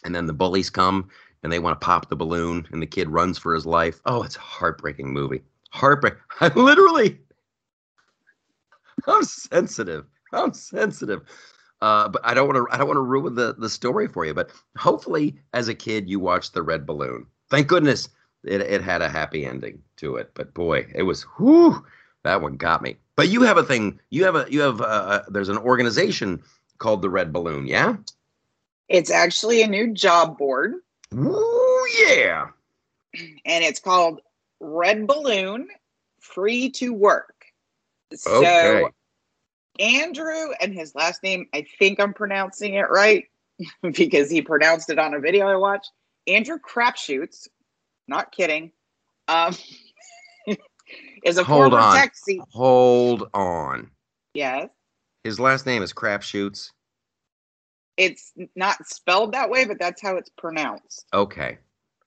[0.05, 1.11] and then the bullies come
[1.42, 4.00] and they want to pop the balloon, and the kid runs for his life.
[4.07, 5.42] Oh, it's a heartbreaking movie.
[5.73, 6.15] Heartbreak.
[6.41, 7.19] I literally.
[9.07, 10.05] I'm sensitive.
[10.33, 11.23] I'm sensitive.
[11.81, 12.75] Uh, but I don't want to.
[12.75, 14.35] I don't want to ruin the the story for you.
[14.35, 17.27] But hopefully, as a kid, you watched the Red Balloon.
[17.51, 18.09] Thank goodness
[18.45, 20.31] it it had a happy ending to it.
[20.35, 21.85] But boy, it was whoo.
[22.23, 22.97] That one got me.
[23.17, 23.99] But you have a thing.
[24.11, 24.47] You have a.
[24.49, 24.81] You have.
[24.81, 26.43] A, a, there's an organization
[26.79, 27.67] called the Red Balloon.
[27.67, 27.97] Yeah.
[28.89, 30.75] It's actually a new job board.
[31.15, 32.49] Ooh yeah.
[33.45, 34.21] And it's called
[34.62, 35.68] Red Balloon
[36.20, 37.46] Free to Work.
[38.14, 38.87] So okay.
[39.81, 43.25] Andrew and his last name, I think I'm pronouncing it right
[43.83, 45.90] because he pronounced it on a video I watched.
[46.27, 47.48] Andrew Crapshoots,
[48.07, 48.70] not kidding,
[49.27, 49.57] um,
[51.25, 51.96] is a Hold former on.
[51.96, 52.40] taxi.
[52.51, 53.90] Hold on.
[54.35, 54.68] Yes.
[55.25, 56.70] His last name is Crapshoots.
[57.96, 61.07] It's not spelled that way, but that's how it's pronounced.
[61.12, 61.59] Okay.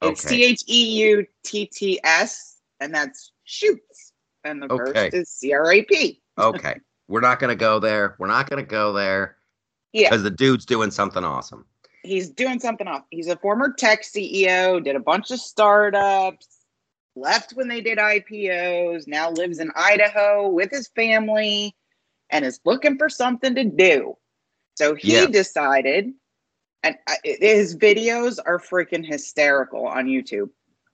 [0.01, 4.13] It's C H E U T T S, and that's shoots.
[4.43, 5.09] And the okay.
[5.09, 6.21] first is C R A P.
[6.37, 6.75] okay.
[7.07, 8.15] We're not going to go there.
[8.17, 9.37] We're not going to go there.
[9.93, 10.09] Yeah.
[10.09, 11.65] Because the dude's doing something awesome.
[12.03, 13.05] He's doing something awesome.
[13.11, 16.47] He's a former tech CEO, did a bunch of startups,
[17.15, 21.75] left when they did IPOs, now lives in Idaho with his family,
[22.29, 24.17] and is looking for something to do.
[24.75, 25.27] So he yeah.
[25.27, 26.11] decided,
[26.85, 30.49] and his videos are freaking hysterical on YouTube.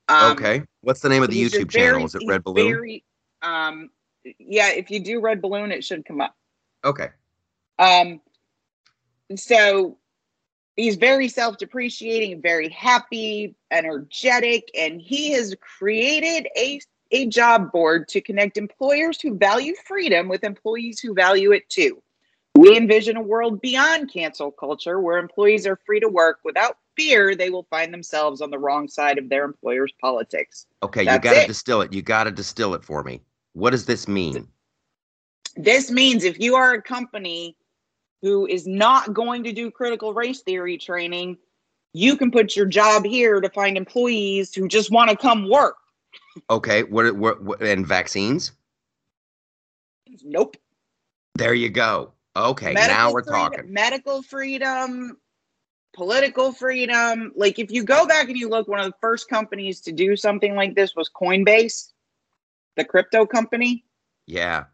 [0.08, 0.64] Um, okay.
[0.82, 1.92] What's the name of the YouTube channel?
[1.92, 2.72] Very, Is it Red Balloon?
[2.72, 3.04] Very,
[3.42, 3.90] um,
[4.40, 6.36] yeah, if you do Red Balloon, it should come up.
[6.84, 7.10] Okay.
[7.78, 8.22] Um,
[9.36, 9.98] so
[10.76, 16.80] he's very self-depreciating, very happy, energetic, and he has created a
[17.14, 22.02] a job board to connect employers who value freedom with employees who value it too.
[22.62, 27.34] We envision a world beyond cancel culture where employees are free to work without fear
[27.34, 30.68] they will find themselves on the wrong side of their employer's politics.
[30.84, 31.92] Okay, That's you got to distill it.
[31.92, 33.20] You got to distill it for me.
[33.54, 34.48] What does this mean?
[35.56, 37.58] This means if you are a company
[38.22, 41.40] who is not going to do critical race theory training,
[41.94, 45.78] you can put your job here to find employees who just want to come work.
[46.52, 48.52] Okay, what, what, what and vaccines?
[50.24, 50.58] Nope.
[51.36, 52.14] There you go.
[52.36, 53.74] Okay, medical now we're freedom, talking.
[53.74, 55.18] Medical freedom,
[55.94, 57.34] political freedom.
[57.36, 60.16] Like if you go back and you look, one of the first companies to do
[60.16, 61.92] something like this was Coinbase,
[62.78, 63.84] the crypto company.
[64.28, 64.66] Yeah.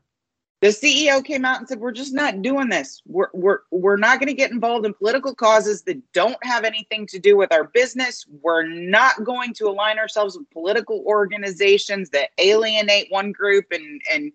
[0.62, 3.02] The CEO came out and said, "We're just not doing this.
[3.06, 7.06] We're we're we're not going to get involved in political causes that don't have anything
[7.08, 8.26] to do with our business.
[8.42, 14.32] We're not going to align ourselves with political organizations that alienate one group and and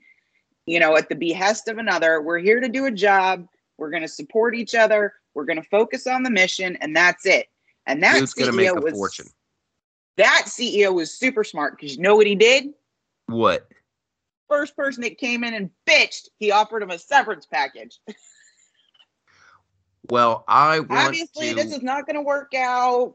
[0.66, 2.22] you know, at the behest of another.
[2.22, 3.46] We're here to do a job.
[3.78, 5.14] We're going to support each other.
[5.34, 7.48] We're going to focus on the mission, and that's it.
[7.86, 9.26] And that Dude's CEO was fortune.
[10.16, 12.66] That CEO was super smart because you know what he did?
[13.26, 13.66] What?
[14.48, 17.98] First person that came in and bitched, he offered him a severance package.
[20.10, 21.54] well, I obviously to...
[21.54, 23.14] this is not going to work out.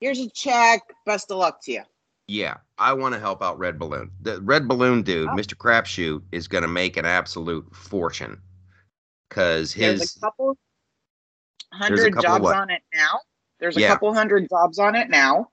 [0.00, 0.82] Here's a check.
[1.04, 1.82] Best of luck to you.
[2.28, 4.10] Yeah, I want to help out Red Balloon.
[4.22, 5.32] The Red Balloon dude, oh.
[5.32, 5.54] Mr.
[5.54, 8.40] Crapshoot, is going to make an absolute fortune
[9.28, 10.56] because his there's a couple
[11.72, 13.20] hundred a couple jobs on it now.
[13.60, 13.88] There's a yeah.
[13.88, 15.48] couple hundred jobs on it now,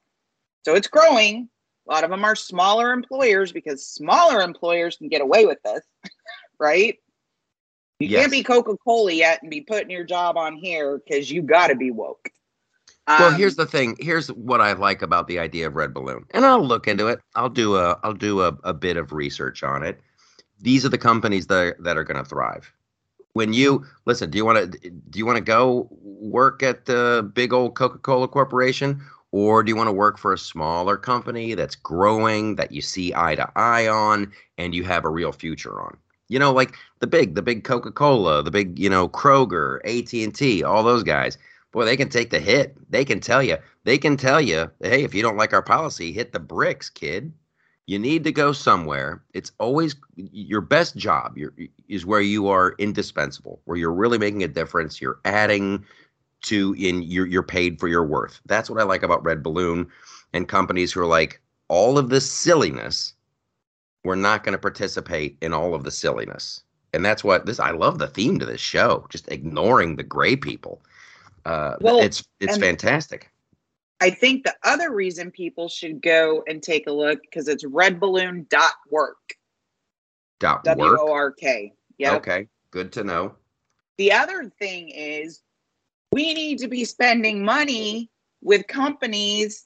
[0.64, 1.50] so it's growing.
[1.88, 5.82] A lot of them are smaller employers because smaller employers can get away with this,
[6.60, 6.98] right?
[8.00, 8.22] You yes.
[8.22, 11.68] can't be Coca Cola yet and be putting your job on here because you got
[11.68, 12.30] to be woke.
[13.08, 13.96] Well, here's um, the thing.
[14.00, 17.20] Here's what I like about the idea of red balloon, and I'll look into it.
[17.36, 20.02] I'll do a I'll do a, a bit of research on it.
[20.60, 22.74] These are the companies that are, that are going to thrive.
[23.34, 27.30] When you listen, do you want to do you want to go work at the
[27.34, 31.54] big old Coca Cola Corporation, Or do you want to work for a smaller company
[31.54, 35.82] that's growing, that you see eye to eye on, and you have a real future
[35.82, 35.98] on?
[36.30, 40.84] You know, like the big, the big Coca-Cola, the big, you know, Kroger, AT&T, all
[40.84, 41.38] those guys.
[41.72, 42.76] Boy, they can take the hit.
[42.90, 43.58] They can tell you.
[43.84, 47.34] They can tell you, hey, if you don't like our policy, hit the bricks, kid.
[47.86, 49.24] You need to go somewhere.
[49.34, 51.38] It's always your best job
[51.88, 55.00] is where you are indispensable, where you're really making a difference.
[55.00, 55.86] You're adding
[56.44, 58.42] to in you're you're paid for your worth.
[58.46, 59.88] That's what I like about Red Balloon
[60.34, 63.14] and companies who are like all of this silliness.
[64.04, 67.60] We're not going to participate in all of the silliness, and that's what this.
[67.60, 69.06] I love the theme to this show.
[69.10, 70.82] Just ignoring the gray people.
[71.48, 73.32] Uh, well, it's it's fantastic.
[74.02, 79.18] I think the other reason people should go and take a look because it's redballoon.work.
[80.40, 81.72] Dot W O R K.
[81.98, 82.16] Yeah.
[82.16, 82.48] Okay.
[82.72, 83.34] Good to know.
[83.98, 85.42] The other thing is
[86.12, 89.64] we need to be spending money with companies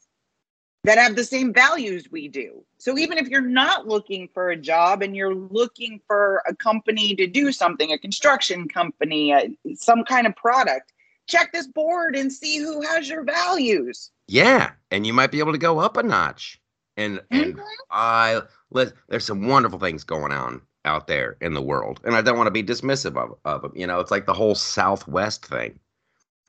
[0.84, 2.64] that have the same values we do.
[2.78, 7.16] So even if you're not looking for a job and you're looking for a company
[7.16, 10.94] to do something, a construction company, a, some kind of product,
[11.28, 14.12] check this board and see who has your values.
[14.28, 16.60] Yeah, and you might be able to go up a notch.
[16.98, 17.62] And and mm-hmm.
[17.90, 22.22] I let there's some wonderful things going on out there in the world, and I
[22.22, 23.72] don't want to be dismissive of, of them.
[23.76, 25.80] You know, it's like the whole Southwest thing.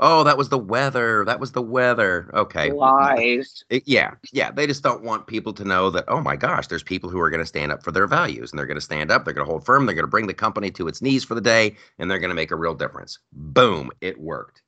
[0.01, 1.25] Oh, that was the weather.
[1.25, 2.31] That was the weather.
[2.35, 2.73] Okay.
[2.73, 3.65] Lies.
[3.71, 4.15] Yeah.
[4.33, 4.51] Yeah.
[4.51, 7.31] They just don't want people to know that, oh my gosh, there's people who are
[7.31, 9.25] going to stand up for their values and they're going to stand up.
[9.25, 9.87] They're going to hold firm.
[9.87, 12.31] They're going to bring the company to its knees for the day and they're going
[12.31, 13.19] to make a real difference.
[13.33, 13.91] Boom.
[14.01, 14.63] It worked.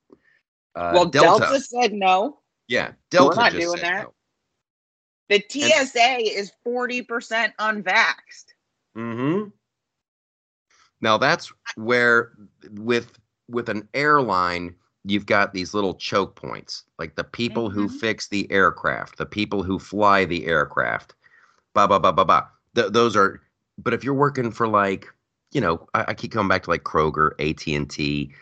[0.77, 2.39] Uh, well, Delta, Delta, said no.
[2.69, 2.93] Yeah.
[3.11, 4.05] Delta We're not doing that.
[4.05, 4.15] No.
[5.31, 8.53] The TSA and, is 40% unvaxxed.
[8.97, 9.49] Mm-hmm.
[11.01, 12.33] Now that's where
[12.71, 17.81] with with an airline you've got these little choke points, like the people mm-hmm.
[17.81, 21.15] who fix the aircraft, the people who fly the aircraft,
[21.75, 22.49] ba ba ba ba ba.
[22.75, 23.41] Th- those are.
[23.79, 25.07] But if you're working for like,
[25.53, 28.33] you know, I, I keep coming back to like Kroger, AT and T,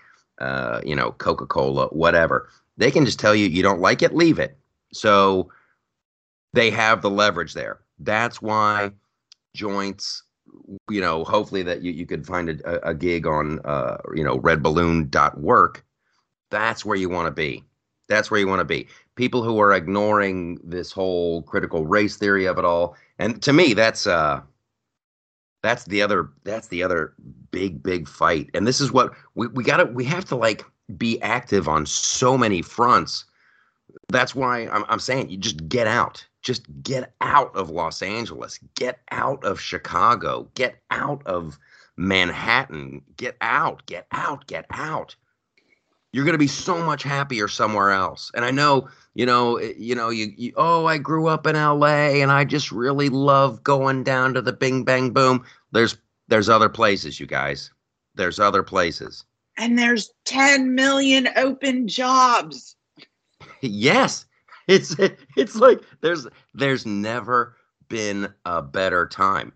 [0.40, 2.48] uh, you know, Coca Cola, whatever.
[2.76, 4.56] They can just tell you you don't like it, leave it.
[4.92, 5.50] So
[6.52, 7.80] they have the leverage there.
[7.98, 8.92] That's why
[9.54, 10.22] joints
[10.90, 14.38] you know hopefully that you, you could find a, a gig on uh, you know
[14.38, 15.84] redballoon.work
[16.52, 17.64] that's where you want to be.
[18.08, 18.86] That's where you want to be.
[19.16, 22.94] People who are ignoring this whole critical race theory of it all.
[23.18, 24.42] And to me, that's uh
[25.62, 27.14] that's the other that's the other
[27.50, 28.50] big, big fight.
[28.54, 30.64] And this is what we, we gotta we have to like
[30.98, 33.24] be active on so many fronts.
[34.10, 36.24] That's why I'm I'm saying you just get out.
[36.42, 38.58] Just get out of Los Angeles.
[38.74, 40.50] Get out of Chicago.
[40.54, 41.58] Get out of
[41.96, 43.00] Manhattan.
[43.16, 43.86] Get out.
[43.86, 44.46] Get out.
[44.48, 45.16] Get out
[46.12, 48.30] you're going to be so much happier somewhere else.
[48.34, 51.56] And I know, you know, eh, you know, you, you, oh, I grew up in
[51.56, 55.44] LA and I just really love going down to the Bing Bang Boom.
[55.72, 55.96] There's
[56.28, 57.70] there's other places, you guys.
[58.14, 59.24] There's other places.
[59.58, 62.76] And there's 10 million open jobs.
[63.60, 64.26] yes.
[64.68, 64.94] It's
[65.36, 67.56] it's like there's there's never
[67.88, 69.52] been a better time.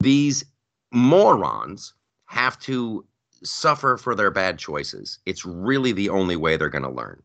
[0.00, 0.44] These
[0.92, 1.94] morons
[2.26, 3.04] have to
[3.44, 5.18] suffer for their bad choices.
[5.26, 7.22] It's really the only way they're going to learn.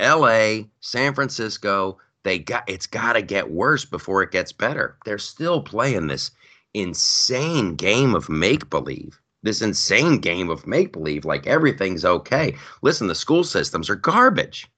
[0.00, 4.96] LA, San Francisco, they got it's got to get worse before it gets better.
[5.04, 6.30] They're still playing this
[6.74, 9.20] insane game of make believe.
[9.42, 12.56] This insane game of make believe like everything's okay.
[12.82, 14.68] Listen, the school systems are garbage.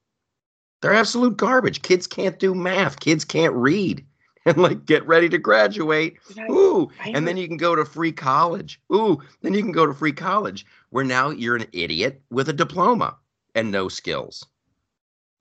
[0.80, 1.82] They're absolute garbage.
[1.82, 3.00] Kids can't do math.
[3.00, 4.04] Kids can't read.
[4.50, 6.18] And like get ready to graduate.
[6.50, 8.80] Ooh, and then you can go to free college.
[8.92, 12.52] Ooh, then you can go to free college where now you're an idiot with a
[12.52, 13.16] diploma
[13.54, 14.44] and no skills.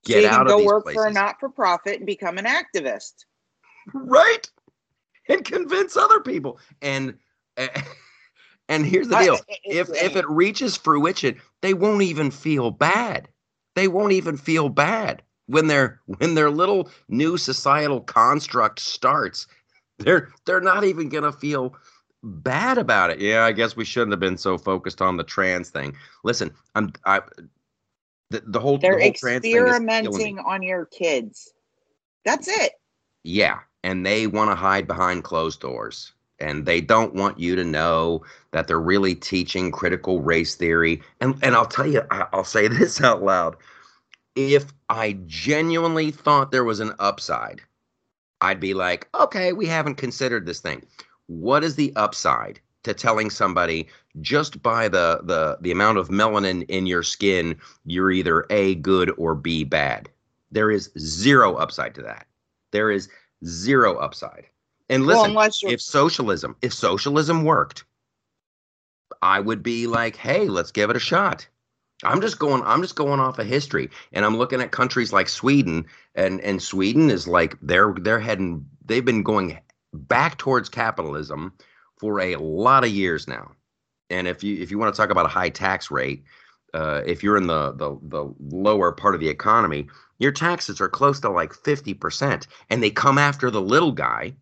[0.04, 1.02] Get so you can go work places.
[1.02, 3.26] for a not-for-profit and become an activist.
[3.92, 4.48] Right,
[5.28, 6.58] and convince other people.
[6.80, 7.18] And
[8.68, 13.28] and here's the deal: if if it reaches fruition, they won't even feel bad.
[13.74, 19.46] They won't even feel bad when their when their little new societal construct starts,
[19.98, 21.74] they're they're not even gonna feel
[22.22, 23.20] bad about it.
[23.20, 25.96] Yeah, I guess we shouldn't have been so focused on the trans thing.
[26.22, 27.20] Listen, I'm I
[28.30, 31.52] the, the whole they're the whole experimenting on your kids.
[32.24, 32.72] That's it.
[33.24, 36.12] Yeah, and they want to hide behind closed doors.
[36.42, 38.22] And they don't want you to know
[38.52, 41.02] that they're really teaching critical race theory.
[41.20, 43.56] And and I'll tell you, I'll say this out loud
[44.36, 47.60] if I genuinely thought there was an upside,
[48.40, 50.84] I'd be like, okay, we haven't considered this thing.
[51.26, 53.88] What is the upside to telling somebody
[54.20, 59.12] just by the the the amount of melanin in your skin, you're either A good
[59.16, 60.08] or B bad?
[60.50, 62.26] There is zero upside to that.
[62.72, 63.08] There is
[63.44, 64.46] zero upside.
[64.88, 67.84] And listen, you're if socialism, if socialism worked,
[69.22, 71.46] I would be like, hey, let's give it a shot.
[72.04, 73.90] I'm just going, I'm just going off of history.
[74.12, 78.66] And I'm looking at countries like Sweden, and and Sweden is like they're they're heading,
[78.84, 79.58] they've been going
[79.92, 81.52] back towards capitalism
[81.98, 83.52] for a lot of years now.
[84.08, 86.24] And if you if you want to talk about a high tax rate,
[86.74, 89.88] uh, if you're in the, the the lower part of the economy,
[90.18, 92.46] your taxes are close to like 50%.
[92.68, 94.34] And they come after the little guy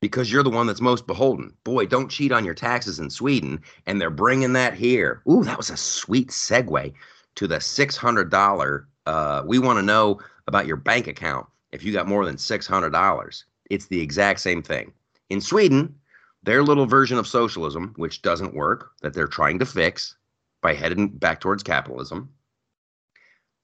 [0.00, 1.54] because you're the one that's most beholden.
[1.64, 3.60] Boy, don't cheat on your taxes in Sweden.
[3.86, 5.22] And they're bringing that here.
[5.30, 6.92] Ooh, that was a sweet segue
[7.36, 8.84] to the $600.
[9.06, 13.44] Uh, we want to know about your bank account if you got more than $600.
[13.70, 14.92] It's the exact same thing.
[15.28, 15.94] In Sweden,
[16.42, 20.16] their little version of socialism, which doesn't work, that they're trying to fix
[20.62, 22.30] by heading back towards capitalism,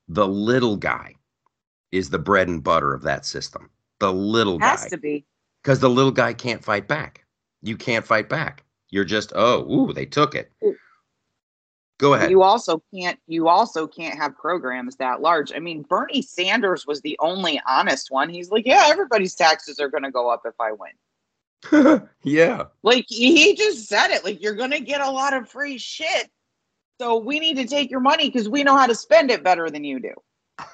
[0.08, 1.14] the little guy
[1.92, 3.70] is the bread and butter of that system.
[3.98, 5.24] The little guy has guy to be.
[5.66, 7.24] Because the little guy can't fight back.
[7.60, 8.62] You can't fight back.
[8.90, 10.52] You're just oh, ooh, they took it.
[11.98, 12.30] Go ahead.
[12.30, 15.52] You also can't you also can't have programs that large.
[15.52, 18.28] I mean, Bernie Sanders was the only honest one.
[18.28, 22.08] He's like, yeah, everybody's taxes are going to go up if I win.
[22.22, 22.66] yeah.
[22.84, 24.24] Like he just said it.
[24.24, 26.30] Like you're going to get a lot of free shit.
[27.00, 29.68] So we need to take your money because we know how to spend it better
[29.68, 30.14] than you do.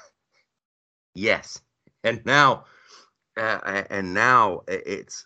[1.15, 1.61] Yes.
[2.03, 2.65] And now,
[3.37, 5.25] uh, and now it's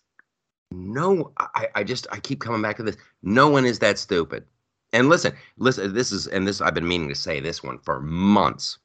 [0.72, 1.32] no.
[1.40, 2.98] I, I just I keep coming back to this.
[3.24, 4.46] No one is that stupid.
[4.94, 5.94] And listen, listen.
[5.94, 8.78] This is and this I've been meaning to say this one for months.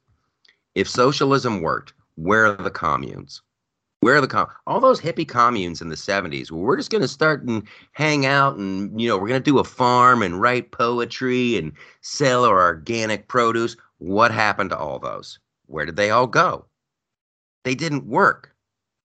[0.75, 3.41] If socialism worked, where are the communes?
[4.01, 4.47] Where are the com?
[4.67, 6.51] All those hippie communes in the '70s.
[6.51, 7.63] Where we're just going to start and
[7.93, 11.71] hang out, and you know we're going to do a farm and write poetry and
[12.01, 13.77] sell our organic produce.
[13.99, 15.39] What happened to all those?
[15.67, 16.65] Where did they all go?
[17.63, 18.52] they didn't work.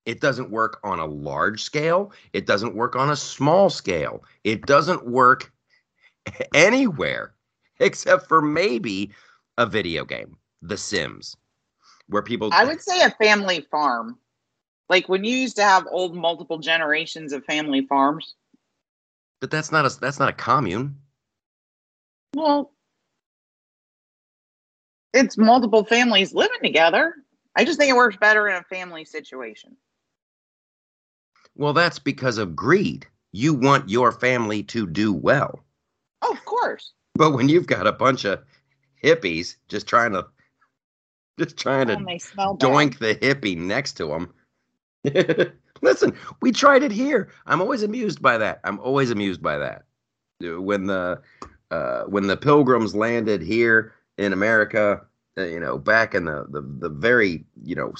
[0.08, 2.12] It doesn't work on a large scale.
[2.32, 4.24] It doesn't work on a small scale.
[4.42, 5.52] It doesn't work
[6.54, 7.34] anywhere
[7.80, 9.10] except for maybe
[9.58, 11.36] a video game, The Sims,
[12.06, 12.48] where people.
[12.54, 14.18] I would say a family farm.
[14.88, 18.34] Like when you used to have old multiple generations of family farms.
[19.40, 20.96] but that's not a that's not a commune.
[22.34, 22.72] Well,
[25.12, 27.14] it's multiple families living together.
[27.54, 29.76] I just think it works better in a family situation.
[31.58, 33.06] Well, that's because of greed.
[33.32, 35.60] You want your family to do well.
[36.22, 36.92] Oh, of course.
[37.16, 38.42] But when you've got a bunch of
[39.04, 40.26] hippies just trying to
[41.38, 42.68] just trying to And they smell bad.
[42.68, 44.32] doink the hippie next to them.
[45.82, 47.30] Listen, we tried it here.
[47.46, 48.60] I'm always amused by that.
[48.64, 49.84] I'm always amused by that.
[50.44, 51.20] Uh, When the
[51.70, 55.02] uh, when the pilgrims landed here in America,
[55.36, 57.92] uh, you know, back in the, the the very you know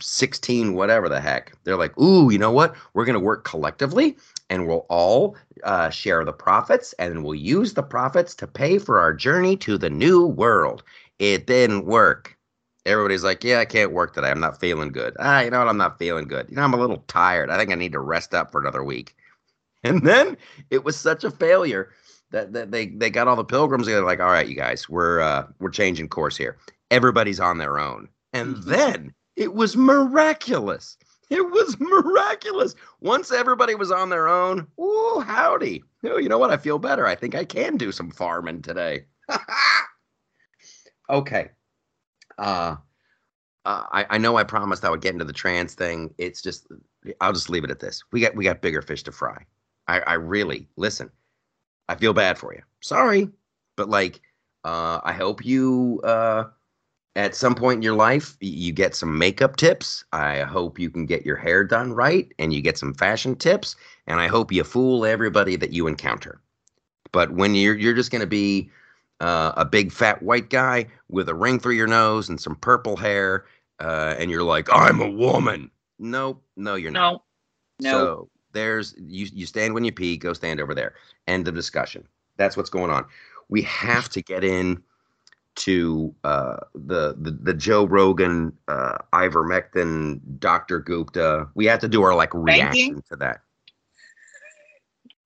[0.00, 2.74] 16 whatever the heck, they're like, ooh, you know what?
[2.94, 4.16] We're gonna work collectively,
[4.50, 8.98] and we'll all uh, share the profits, and we'll use the profits to pay for
[8.98, 10.82] our journey to the new world.
[11.18, 12.36] It didn't work
[12.86, 14.30] everybody's like, yeah, I can't work today.
[14.30, 15.16] I'm not feeling good.
[15.18, 15.68] Ah, you know what?
[15.68, 16.46] I'm not feeling good.
[16.48, 17.50] You know, I'm a little tired.
[17.50, 19.14] I think I need to rest up for another week.
[19.86, 20.38] And then
[20.70, 21.90] it was such a failure
[22.30, 23.84] that, that they they got all the pilgrims.
[23.84, 26.56] They're like, all right, you guys, we're uh, we're changing course here.
[26.90, 28.08] Everybody's on their own.
[28.32, 30.96] And then it was miraculous.
[31.30, 32.74] It was miraculous.
[33.00, 35.82] Once everybody was on their own, ooh, howdy.
[36.04, 36.50] Oh, you know what?
[36.50, 37.06] I feel better.
[37.06, 39.06] I think I can do some farming today.
[41.10, 41.50] okay
[42.38, 42.76] uh,
[43.64, 46.14] uh, I, I know I promised I would get into the trans thing.
[46.18, 46.66] It's just
[47.20, 48.02] I'll just leave it at this.
[48.12, 49.44] We got we got bigger fish to fry.
[49.88, 51.10] I, I really listen.
[51.88, 52.62] I feel bad for you.
[52.80, 53.28] Sorry,
[53.76, 54.20] but like
[54.64, 56.44] uh, I hope you uh,
[57.16, 60.04] at some point in your life you get some makeup tips.
[60.12, 63.76] I hope you can get your hair done right and you get some fashion tips.
[64.06, 66.40] And I hope you fool everybody that you encounter.
[67.12, 68.70] But when you're you're just gonna be
[69.20, 72.96] uh, a big fat white guy with a ring through your nose and some purple
[72.96, 73.44] hair,
[73.78, 75.70] uh, and you're like, I'm a woman.
[75.98, 77.12] Nope, no, you're not.
[77.12, 77.22] No.
[77.80, 77.90] No.
[77.90, 79.28] So there's you.
[79.32, 80.16] You stand when you pee.
[80.16, 80.94] Go stand over there.
[81.28, 82.06] End of discussion.
[82.36, 83.04] That's what's going on.
[83.48, 84.82] We have to get in
[85.56, 90.80] to uh, the, the the Joe Rogan, uh, ivermectin, Dr.
[90.80, 91.48] Gupta.
[91.54, 93.40] We have to do our like reaction to that.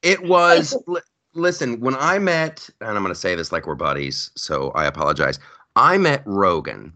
[0.03, 0.77] It was.
[0.87, 1.01] li-
[1.35, 4.87] listen, when I met, and I'm going to say this like we're buddies, so I
[4.87, 5.39] apologize.
[5.77, 6.93] I met Rogan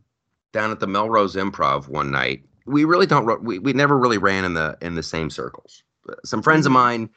[0.52, 2.42] down at the Melrose Improv one night.
[2.66, 3.42] We really don't.
[3.42, 5.82] We we never really ran in the in the same circles.
[6.24, 7.10] Some friends of mine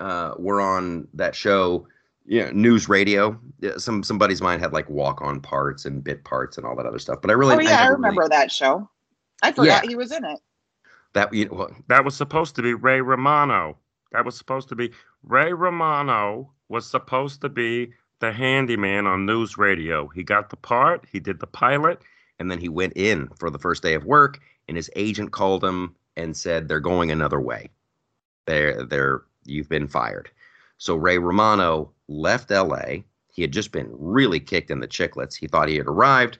[0.00, 1.86] uh, were on that show,
[2.26, 3.38] yeah, news radio.
[3.60, 6.66] Yeah, Some some buddies of mine had like walk on parts and bit parts and
[6.66, 7.20] all that other stuff.
[7.22, 8.88] But I really, oh yeah, I never remember really- that show.
[9.42, 10.38] I forgot he was in it.
[11.12, 13.76] That you know, well, That was supposed to be Ray Romano.
[14.12, 19.58] That was supposed to be Ray Romano was supposed to be the handyman on news
[19.58, 20.08] radio.
[20.08, 22.02] He got the part, he did the pilot.
[22.38, 25.64] and then he went in for the first day of work, and his agent called
[25.64, 27.70] him and said they're going another way.
[28.46, 30.30] They're they're you've been fired.
[30.78, 33.04] So Ray Romano left L.A.
[33.32, 35.34] He had just been really kicked in the chicklets.
[35.34, 36.38] He thought he had arrived.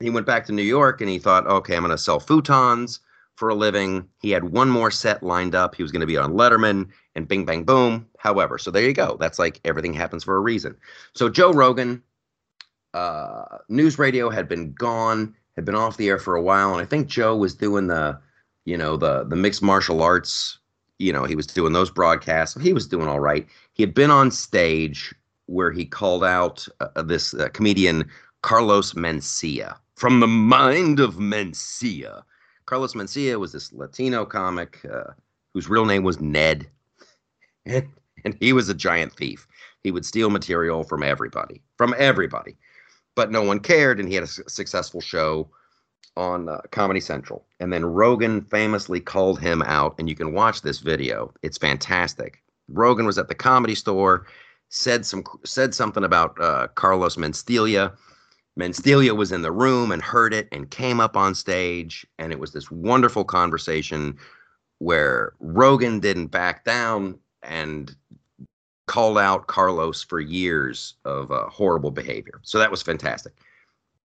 [0.00, 3.00] He went back to New York and he thought, okay, I'm going to sell futons
[3.36, 4.08] for a living.
[4.20, 5.74] He had one more set lined up.
[5.74, 8.06] He was going to be on Letterman and bing, bang, boom.
[8.18, 9.16] However, so there you go.
[9.18, 10.76] That's like everything happens for a reason.
[11.14, 12.02] So Joe Rogan,
[12.94, 16.72] uh, news radio had been gone, had been off the air for a while.
[16.72, 18.18] And I think Joe was doing the,
[18.64, 20.58] you know, the, the mixed martial arts,
[20.98, 22.60] you know, he was doing those broadcasts.
[22.60, 23.46] He was doing all right.
[23.74, 25.14] He had been on stage
[25.46, 28.08] where he called out uh, this uh, comedian
[28.42, 32.22] Carlos Mencia from the mind of Mencia.
[32.66, 35.12] Carlos Mencia was this Latino comic uh,
[35.54, 36.68] whose real name was Ned,
[37.66, 37.88] and,
[38.24, 39.46] and he was a giant thief.
[39.82, 42.56] He would steal material from everybody, from everybody,
[43.14, 45.50] but no one cared, and he had a su- successful show
[46.16, 47.46] on uh, Comedy Central.
[47.58, 51.32] And then Rogan famously called him out, and you can watch this video.
[51.42, 52.41] It's fantastic.
[52.68, 54.26] Rogan was at the comedy store,
[54.68, 57.94] said some said something about uh, Carlos Mencia.
[58.58, 62.38] Mencia was in the room and heard it and came up on stage, and it
[62.38, 64.18] was this wonderful conversation
[64.78, 67.94] where Rogan didn't back down and
[68.86, 72.40] called out Carlos for years of uh, horrible behavior.
[72.42, 73.32] So that was fantastic.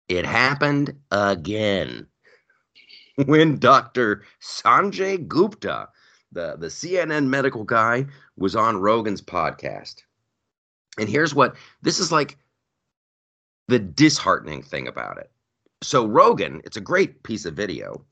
[0.08, 2.06] It happened again
[3.26, 4.24] when Dr.
[4.42, 5.88] Sanjay Gupta,
[6.32, 8.06] the, the CNN medical guy,
[8.38, 10.02] was on Rogan's podcast.
[10.98, 12.38] And here's what this is like
[13.68, 15.30] the disheartening thing about it.
[15.82, 18.04] So Rogan, it's a great piece of video.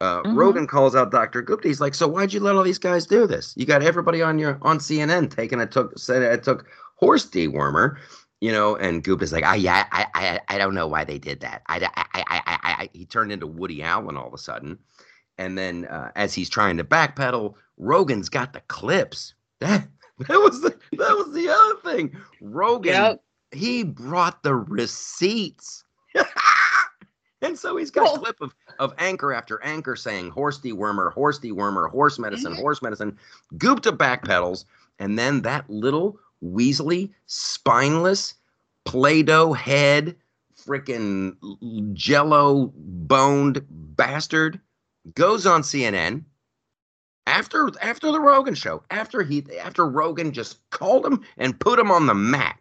[0.00, 0.36] Uh, Mhm.
[0.36, 1.42] Rogan calls out Dr.
[1.42, 1.66] Gupta.
[1.66, 3.52] He's like, "So why'd you let all these guys do this?
[3.56, 7.96] You got everybody on your on CNN taking it took said it took horse dewormer,
[8.40, 11.40] you know." And Gupta's like, "I yeah, I I I don't know why they did
[11.40, 11.62] that.
[11.66, 14.78] I I I I, I, I he turned into Woody Allen all of a sudden,
[15.36, 19.34] and then uh, as he's trying to backpedal, Rogan's got the clips.
[19.60, 19.88] That
[20.28, 22.16] that was the that was the other thing.
[22.40, 23.22] Rogan Yep.
[23.52, 25.84] he brought the receipts.
[27.42, 31.12] and so he's got Well- a clip of, of anchor after anchor saying horse dewormer,
[31.12, 32.56] horse dewormer, horse medicine, Mhm.
[32.60, 33.16] horse medicine.
[33.58, 34.64] Gupta backpedals,
[34.98, 38.34] and then that little weaselly, spineless,
[38.84, 40.16] Play-Doh head,
[40.58, 41.36] freaking
[41.94, 44.60] jello boned bastard
[45.14, 46.24] goes on CNN
[47.28, 51.90] after after the Rogan show, after he after Rogan just called him and put him
[51.90, 52.58] on the mat.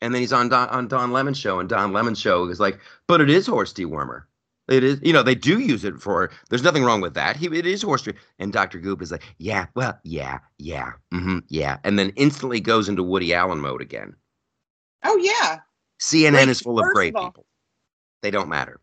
[0.00, 2.78] And then he's on Don, on Don Lemon's show, and Don Lemon's show is like,
[3.08, 4.24] but it is horse dewormer.
[4.68, 6.30] It is, you know, they do use it for.
[6.50, 7.36] There's nothing wrong with that.
[7.36, 8.02] He, it is horse.
[8.02, 8.78] De- and Dr.
[8.78, 13.32] Goop is like, yeah, well, yeah, yeah, hmm yeah, and then instantly goes into Woody
[13.34, 14.14] Allen mode again.
[15.04, 15.60] Oh yeah.
[16.00, 17.46] CNN Wait, is full of great all- people.
[18.22, 18.80] They don't matter.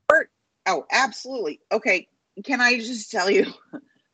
[0.67, 1.59] Oh, absolutely.
[1.71, 2.07] Okay.
[2.43, 3.51] Can I just tell you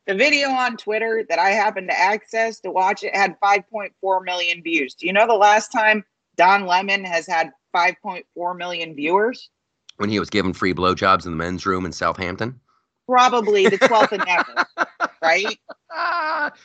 [0.08, 4.62] the video on Twitter that I happened to access to watch it had 5.4 million
[4.62, 4.94] views.
[4.94, 6.02] Do you know the last time
[6.36, 9.50] Don Lemon has had 5.4 million viewers?
[9.98, 12.58] When he was given free blowjobs in the men's room in Southampton.
[13.06, 15.58] Probably the 12th and never, right?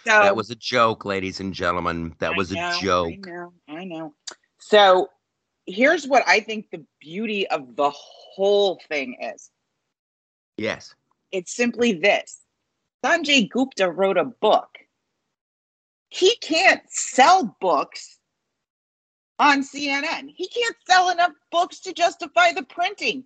[0.06, 2.16] So that was a joke, ladies and gentlemen.
[2.20, 3.12] That I was a joke.
[3.12, 4.14] I know, I know.
[4.60, 5.10] So
[5.66, 9.52] here's what I think the beauty of the whole thing is.
[10.58, 10.96] Yes.
[11.32, 12.43] It's simply this.
[13.04, 14.78] Sanjay Gupta wrote a book.
[16.10, 18.20] He can't sell books
[19.40, 20.32] on CNN.
[20.36, 23.26] He can't sell enough books to justify the printing.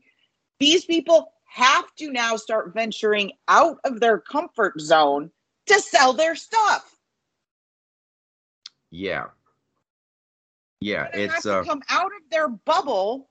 [0.60, 5.32] These people have to now start venturing out of their comfort zone
[5.68, 6.96] to sell their stuff.
[8.90, 9.26] Yeah.
[10.80, 11.08] Yeah.
[11.14, 13.30] It's uh come out of their bubble,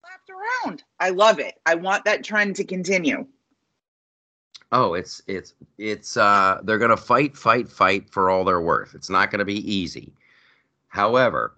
[0.00, 0.82] slapped around.
[0.98, 1.54] I love it.
[1.64, 3.26] I want that trend to continue.
[4.72, 8.94] Oh, it's it's it's uh they're gonna fight, fight, fight for all they're worth.
[8.94, 10.12] It's not gonna be easy.
[10.88, 11.54] However,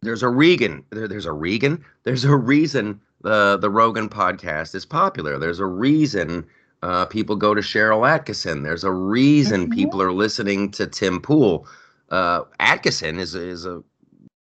[0.00, 0.82] there's a Regan.
[0.90, 1.84] There, there's a Regan.
[2.04, 5.38] There's a reason the the Rogan podcast is popular.
[5.38, 6.46] There's a reason
[6.82, 8.62] uh, people go to Sharyl Atkinson.
[8.64, 9.74] There's a reason Mhm.
[9.74, 11.68] people are listening to Tim Pool.
[12.10, 13.84] Uh, Atkinson is a, is a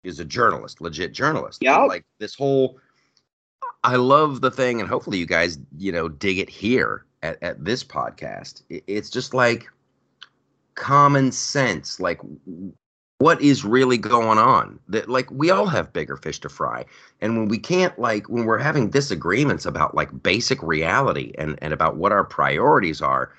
[0.04, 1.62] is a journalist, legit journalist.
[1.62, 1.78] Yeah.
[1.78, 2.78] Like this whole,
[3.82, 7.64] I love the thing, and hopefully you guys you know dig it here at, at
[7.64, 8.62] this podcast.
[8.68, 9.68] It's just like
[10.74, 12.00] common sense.
[12.00, 12.20] Like
[13.18, 16.84] what is really going on that like we all have bigger fish to fry
[17.20, 21.72] and when we can't like when we're having disagreements about like basic reality and and
[21.72, 23.32] about what our priorities are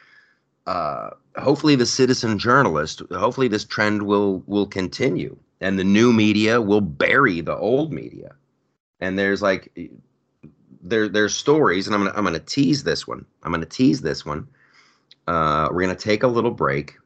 [0.66, 6.60] uh hopefully the citizen journalist hopefully this trend will will continue and the new media
[6.60, 8.34] will bury the old media
[9.00, 9.72] and there's like
[10.90, 14.26] there there's stories and i'm gonna i'm gonna tease this one i'm gonna tease this
[14.26, 14.48] one
[15.28, 16.98] uh we're gonna take a little break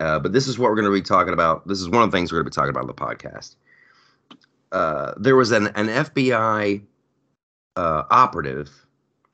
[0.00, 1.66] uh, but this is what we're to be talking about.
[1.66, 3.56] This is one of the things we're to be talking about on the podcast.
[4.70, 6.82] Uh, there was an, an FBI
[7.76, 8.70] uh, operative.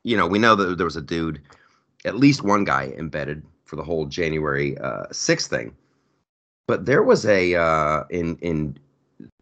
[0.04, 1.40] You know, we know that there was a dude,
[2.04, 5.74] at least one guy embedded for the whole January uh, 6th thing.
[6.66, 8.78] But there was a uh, in in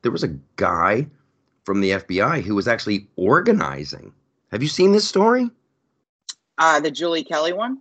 [0.03, 1.07] there was a guy
[1.65, 4.13] from the FBI who was actually organizing.
[4.53, 5.51] Have you seen this story?
[6.59, 7.79] Uh, the Julie Kelly one.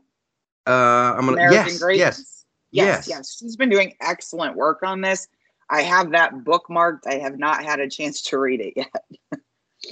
[0.66, 2.18] Uh, I'm gonna American yes, Greatness?
[2.18, 2.46] yes.
[2.72, 3.08] Yes, Yes.
[3.10, 3.38] yes.
[3.38, 5.28] She's been doing excellent work on this.
[5.70, 7.06] I have that bookmarked.
[7.06, 9.04] I have not had a chance to read it yet.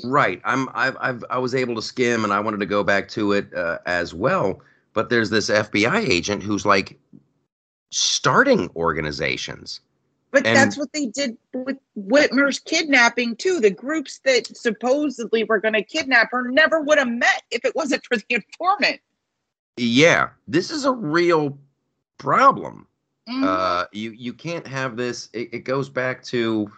[0.03, 0.39] Right.
[0.45, 0.69] I'm.
[0.75, 0.95] I've.
[1.01, 1.23] I've.
[1.31, 4.13] I was able to skim, and I wanted to go back to it uh, as
[4.13, 4.61] well.
[4.93, 6.99] But there's this FBI agent who's like
[7.89, 9.81] starting organizations.
[10.31, 13.59] But And- that's what they did with Whitmer's kidnapping too.
[13.59, 17.75] The groups that supposedly were going to kidnap her never would have met if it
[17.75, 19.01] wasn't for the informant.
[19.77, 21.57] Yeah, this is a real
[22.17, 22.85] problem.
[23.27, 23.43] Mhm.
[23.43, 25.29] Uh, you you can't have this.
[25.33, 26.71] It, it goes back to.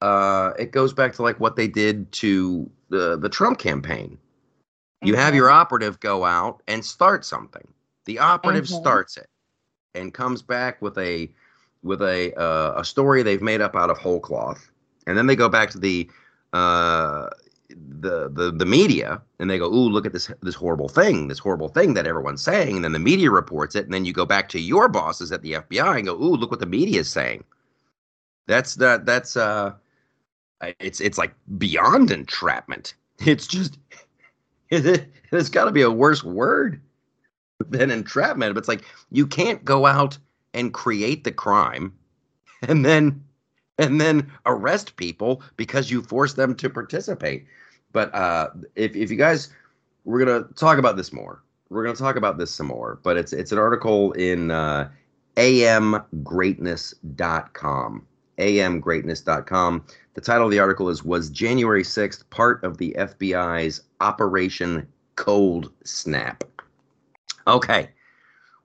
[0.00, 4.18] Uh, it goes back to like what they did to the the Trump campaign.
[5.02, 5.36] You have Mhm.
[5.36, 7.66] your operative go out and start something.
[8.04, 8.80] The operative Mhm.
[8.80, 9.28] starts it
[9.94, 11.30] and comes back with a
[11.82, 14.70] with a uh, a story they've made up out of whole cloth,
[15.06, 16.10] and then they go back to the
[16.52, 17.28] uh,
[17.68, 21.38] the the the media and they go, "Ooh, look at this this horrible thing, this
[21.38, 24.26] horrible thing that everyone's saying," and then the media reports it, and then you go
[24.26, 27.08] back to your bosses at the FBI and go, "Ooh, look what the media is
[27.08, 27.44] saying."
[28.46, 29.74] That's that that's uh,
[30.80, 32.94] it's it's like beyond entrapment.
[33.24, 33.78] It's just
[34.70, 36.80] it's got to be a worse word
[37.68, 38.54] than entrapment.
[38.54, 40.18] But it's like you can't go out
[40.54, 41.92] and create the crime
[42.62, 43.24] and then
[43.78, 47.46] and then arrest people because you force them to participate.
[47.92, 49.48] But uh, if if you guys,
[50.04, 51.42] we're gonna talk about this more.
[51.70, 52.98] We're gonna talk about this some more.
[53.02, 54.90] But it's it's an article in uh,
[55.36, 58.06] amgreatness.com.
[58.38, 59.84] amgreatness.com.
[60.14, 65.70] The title of the article is Was January 6th part of the FBI's Operation Cold
[65.84, 66.42] Snap?
[67.46, 67.90] Okay.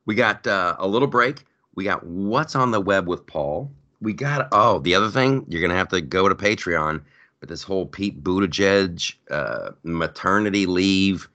[0.05, 1.45] We got uh, a little break.
[1.75, 3.71] We got What's on the Web with Paul.
[4.01, 7.01] We got, oh, the other thing, you're going to have to go to Patreon.
[7.39, 11.27] But this whole Pete Buttigieg uh, maternity leave,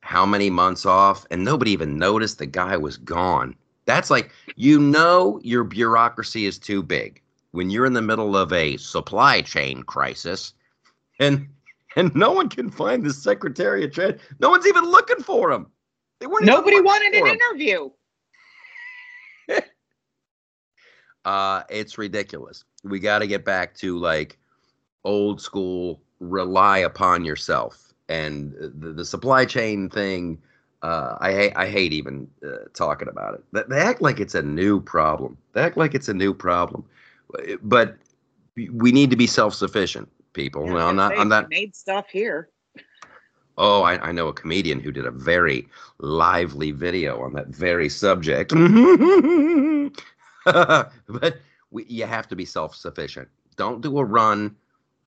[0.00, 3.56] how many months off, and nobody even noticed the guy was gone.
[3.84, 7.20] That's like, you know, your bureaucracy is too big
[7.52, 10.54] when you're in the middle of a supply chain crisis
[11.18, 11.48] and
[11.96, 15.66] and no one can find the secretary of trade no one's even looking for him
[16.20, 17.38] they weren't Nobody wanted an him.
[17.40, 17.90] interview.
[21.28, 22.64] Uh it's ridiculous.
[22.84, 24.38] We got to get back to like
[25.04, 27.92] old school rely upon yourself.
[28.08, 30.40] And the, the supply chain thing
[30.82, 33.44] uh i hate i hate even uh, talking about it.
[33.52, 35.36] They, they act like it's a new problem.
[35.52, 36.84] They act like it's a new problem.
[37.62, 37.96] But
[38.72, 40.62] we need to be self-sufficient people.
[40.64, 42.48] Yeah, I Well, was i'm not i'm not Made stuff here.
[43.60, 45.66] Oh, I, I know a comedian who did a very
[45.98, 48.52] lively video on that very subject.
[51.08, 51.38] but
[51.70, 53.28] we, you have to be self sufficient.
[53.56, 54.54] Don't do a run.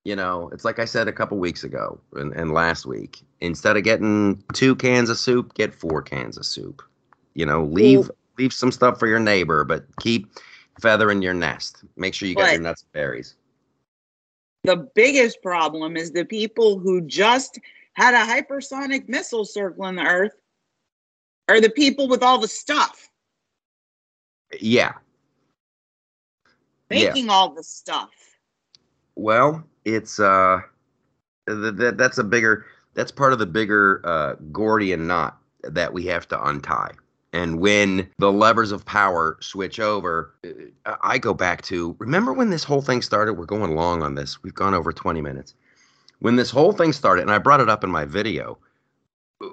[0.03, 3.21] You know, it's like I said a couple weeks ago and, and last week.
[3.39, 6.81] Instead of getting two cans of soup, get four cans of soup.
[7.35, 10.27] You know, leave leave some stuff for your neighbor, but keep
[10.81, 11.83] feathering your nest.
[11.95, 13.35] Make sure you got But- your nuts and berries.
[14.63, 17.59] The biggest problem is the people who just
[17.93, 20.33] had a hypersonic missile circling the Earth
[21.49, 23.09] are the people with all the stuff,
[24.59, 24.93] Yeah.
[26.91, 27.07] Yeah.
[27.09, 28.09] making all the stuff.
[29.15, 30.61] Well, it's uh,
[31.47, 32.65] th- th- that's a bigger.
[32.93, 36.91] That's part of the bigger uh, Gordian knot that we have to untie.
[37.33, 40.35] And when the levers of power switch over,
[40.85, 43.33] uh, I go back to remember when this whole thing started.
[43.33, 44.43] We're going long on this.
[44.43, 45.53] We've gone over twenty minutes.
[46.19, 48.57] When this whole thing started, and I brought it up in my video,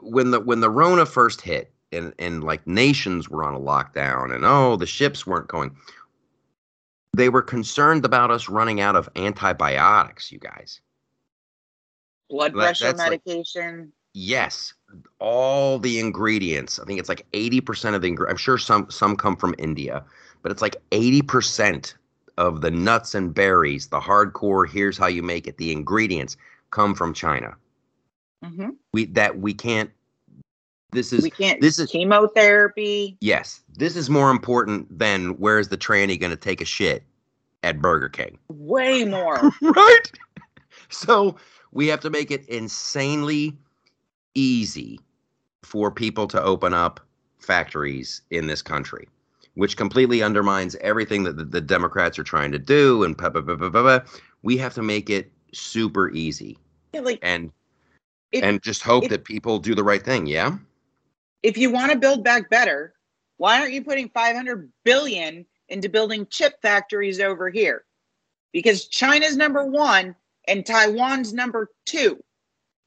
[0.02, 4.34] when the when the Rona first hit, and and like nations were on a lockdown,
[4.34, 5.74] and oh, the ships weren't going
[7.18, 10.80] they were concerned about us running out of antibiotics, you guys.
[12.30, 13.92] Blood That- pressure that's like- medication.
[14.14, 14.72] Yes,
[15.18, 16.78] all the ingredients.
[16.78, 20.04] I think it's like 80% of the ingre- I'm sure some some come from India,
[20.42, 21.94] but it's like 80%
[22.38, 26.36] of the nuts and berries, the hardcore, here's how you make it, the ingredients
[26.70, 27.54] come from China.
[28.44, 28.76] Mhm.
[28.92, 29.90] We that we can't
[30.90, 31.60] this is We can't.
[31.60, 33.18] this is chemotherapy.
[33.20, 37.02] yes, this is more important than where's the tranny going to take a shit
[37.62, 38.38] at Burger King.
[38.48, 39.50] Way more.
[39.62, 40.12] right?
[40.90, 41.36] So
[41.72, 43.56] we have to make it insanely
[44.34, 45.00] easy
[45.62, 47.00] for people to open up
[47.38, 49.08] factories in this country,
[49.54, 53.02] which completely undermines everything that the, the Democrats are trying to do.
[53.04, 54.00] And blah, blah, blah, blah, blah,
[54.42, 56.58] we have to make it super easy
[56.92, 57.50] Yeah, like and
[58.32, 60.26] If- and just hope if- that people do the right thing.
[60.26, 60.56] Yeah.
[61.42, 62.94] if you want to build back better,
[63.38, 67.84] why aren't you putting 500 billion into building chip factories over here?
[68.52, 70.14] Because China's number one
[70.46, 72.22] and Taiwan's number two.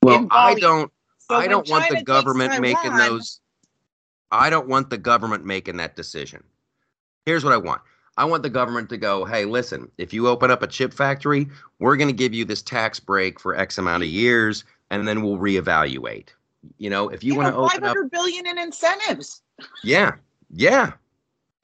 [0.01, 0.91] Well, I don't.
[1.19, 3.39] So I don't want the government making those.
[4.31, 6.43] I don't want the government making that decision.
[7.25, 7.81] Here's what I want.
[8.17, 11.47] I want the government to go, hey, listen, if you open up a chip factory,
[11.79, 15.21] we're going to give you this tax break for X amount of years, and then
[15.21, 16.29] we'll reevaluate.
[16.77, 19.41] You know, if you You want to open up, 500 billion in incentives
[19.83, 20.15] yeah,
[20.53, 20.93] yeah,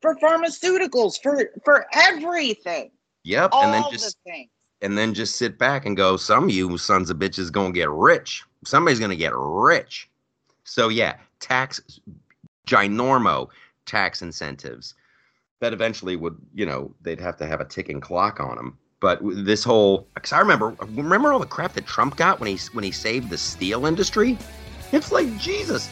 [0.08, 2.92] for pharmaceuticals, for for everything.
[3.24, 4.50] yep, All and then just things.
[4.82, 7.90] and then just sit back and go, some of you sons of bitches gonna get
[7.90, 8.44] rich.
[8.66, 10.10] Somebody's gonna get rich.
[10.64, 11.82] So yeah, tax
[12.68, 13.48] ginormo
[13.86, 14.94] tax incentives
[15.60, 18.78] that eventually would, you know, they'd have to have a ticking clock on them.
[19.00, 22.58] But this whole, because I remember, remember all the crap that Trump got when he
[22.74, 24.38] when he saved the steel industry.
[24.92, 25.90] It's like Jesus.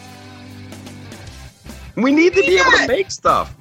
[1.96, 3.56] We need to be able to make stuff.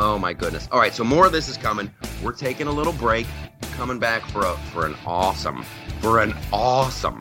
[0.00, 0.68] Oh my goodness!
[0.70, 1.90] All right, so more of this is coming.
[2.22, 3.26] We're taking a little break.
[3.72, 5.64] Coming back for a for an awesome,
[6.00, 7.20] for an awesome,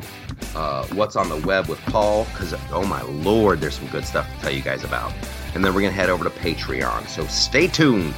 [0.56, 2.26] uh, what's on the web with Paul?
[2.26, 5.12] Because oh my lord, there's some good stuff to tell you guys about.
[5.56, 7.08] And then we're gonna head over to Patreon.
[7.08, 8.14] So stay tuned.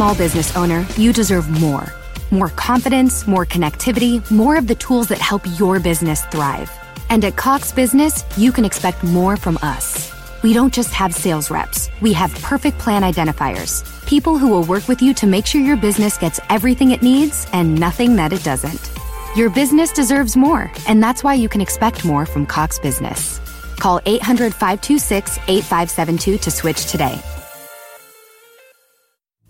[0.00, 1.92] Small business owner, you deserve more.
[2.30, 6.72] More confidence, more connectivity, more of the tools that help your business thrive.
[7.10, 10.10] And at Cox Business, you can expect more from us.
[10.42, 13.84] We don't just have sales reps, we have perfect plan identifiers.
[14.06, 17.46] People who will work with you to make sure your business gets everything it needs
[17.52, 18.90] and nothing that it doesn't.
[19.36, 23.38] Your business deserves more, and that's why you can expect more from Cox Business.
[23.76, 27.20] Call 800 526 8572 to switch today.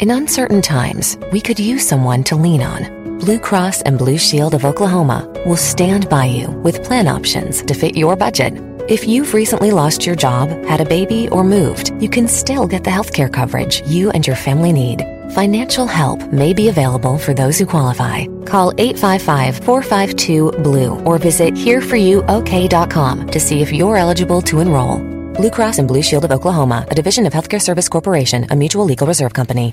[0.00, 3.18] In uncertain times, we could use someone to lean on.
[3.18, 7.74] Blue Cross and Blue Shield of Oklahoma will stand by you with plan options to
[7.74, 8.54] fit your budget.
[8.88, 12.82] If you've recently lost your job, had a baby, or moved, you can still get
[12.82, 15.04] the healthcare coverage you and your family need.
[15.34, 18.24] Financial help may be available for those who qualify.
[18.46, 25.19] Call 855-452-BLUE or visit hereforyouok.com to see if you're eligible to enroll.
[25.34, 28.84] Blue Cross and Blue Shield of Oklahoma, a division of Healthcare Service Corporation, a mutual
[28.84, 29.72] legal reserve company.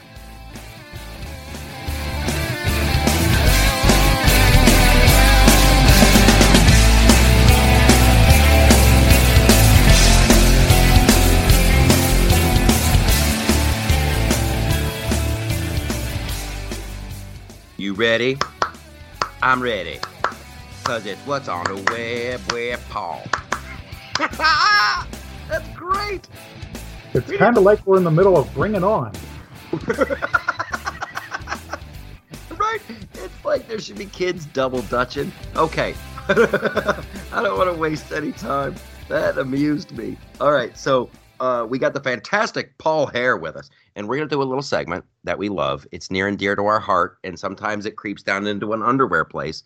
[17.78, 18.38] You ready?
[19.42, 20.00] I'm ready.
[20.84, 23.24] Cause it's what's on the web with Paul.
[25.48, 26.28] That's great.
[27.14, 29.12] It's kind of like we're in the middle of bringing On.
[32.58, 32.82] Right?
[33.14, 35.32] It's like there should be kids double dutching.
[35.56, 35.94] Okay.
[36.30, 38.76] I don't want to waste any time.
[39.10, 40.18] That amused me.
[40.42, 44.30] All right, so uh, we got the fantastic Paul Hare with us, and we're gonna
[44.30, 45.88] do a little segment that we love.
[45.92, 49.24] It's near and dear to our heart, and sometimes it creeps down into an underwear
[49.24, 49.64] place.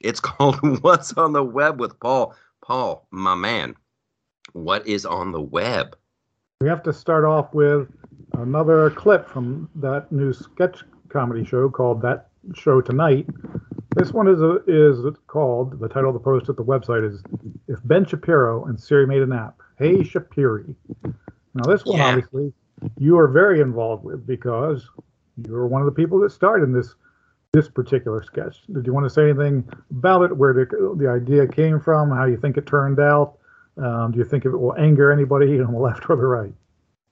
[0.00, 2.34] It's called "What's on the Web" with Paul.
[2.62, 3.74] Paul, my man,
[4.52, 5.96] what is on the web?
[6.60, 7.88] We have to start off with
[8.34, 13.26] another clip from that new sketch comedy show called That Show Tonight.
[13.96, 17.22] This one is a, is called the title of the post at the website is
[17.66, 19.60] If Ben Shapiro and Siri Made an App.
[19.78, 20.74] Hey Shapiri.
[21.54, 22.08] Now this one Yeah.
[22.08, 22.52] obviously
[22.98, 24.88] you are very involved with because
[25.44, 26.94] you were one of the people that started in this
[27.52, 28.62] this particular sketch.
[28.72, 30.36] Did you want to say anything about it?
[30.36, 32.10] Where the, the idea came from?
[32.10, 33.38] How you think it turned out?
[33.80, 36.52] Um, do you think it will anger anybody on the left or the right?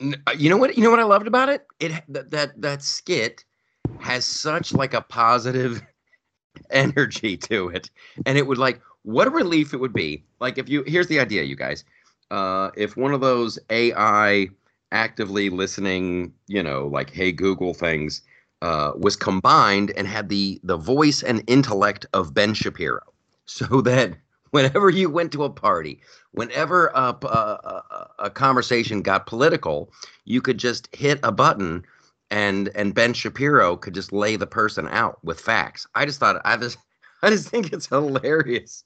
[0.01, 0.77] Uh, You know what?
[0.77, 1.67] You know what I loved about it?
[1.81, 3.45] It that that, that skit
[3.99, 5.83] has such like a positive
[6.71, 7.91] energy to it,
[8.27, 10.25] and it would like what a relief it would be.
[10.41, 11.85] Like if you here's the idea, you guys.
[12.31, 14.49] Uh, if one of those AI
[14.93, 18.23] actively listening, you know, like Hey Google things,
[18.63, 23.01] uh, was combined and had the the voice and intellect of Ben Shapiro,
[23.47, 24.17] so that
[24.51, 26.01] whenever you went to a party,
[26.33, 29.93] whenever a, a, a, conversation got political,
[30.25, 31.85] you could just hit a button
[32.31, 35.87] and and Ben Shapiro could just lay the person out with facts.
[35.95, 36.79] I just thought I just
[37.23, 38.85] I just think it's hilarious.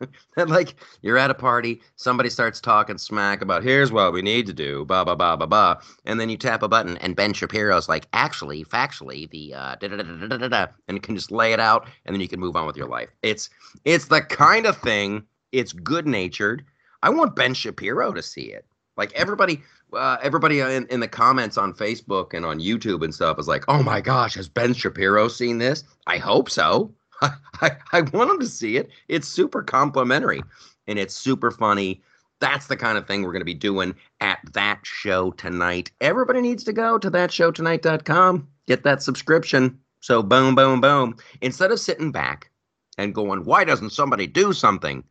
[0.36, 4.52] like you're at a party, somebody starts talking smack about here's what we need to
[4.52, 7.88] do, blah blah blah blah blah, and then you tap a button and Ben Shapiro's
[7.88, 11.52] like actually, factually, the uh, da da da da da, da and can just lay
[11.52, 13.08] it out, and then you can move on with your life.
[13.22, 13.50] It's
[13.84, 15.24] it's the kind of thing.
[15.52, 16.64] It's good natured.
[17.02, 18.64] I want Ben Shapiro to see it.
[18.96, 23.38] Like everybody, uh, everybody in, in the comments on Facebook and on YouTube and stuff
[23.38, 26.92] is like, "Oh my gosh, has Ben Shapiro seen this?" I hope so.
[27.22, 28.90] I, I want them to see it.
[29.08, 30.42] It's super complimentary
[30.86, 32.02] and it's super funny.
[32.40, 35.90] That's the kind of thing we're going to be doing at that show tonight.
[36.00, 39.78] Everybody needs to go to thatshowtonight.com, get that subscription.
[40.00, 41.16] So, boom, boom, boom.
[41.40, 42.50] Instead of sitting back
[42.98, 45.02] and going, why doesn't somebody do something?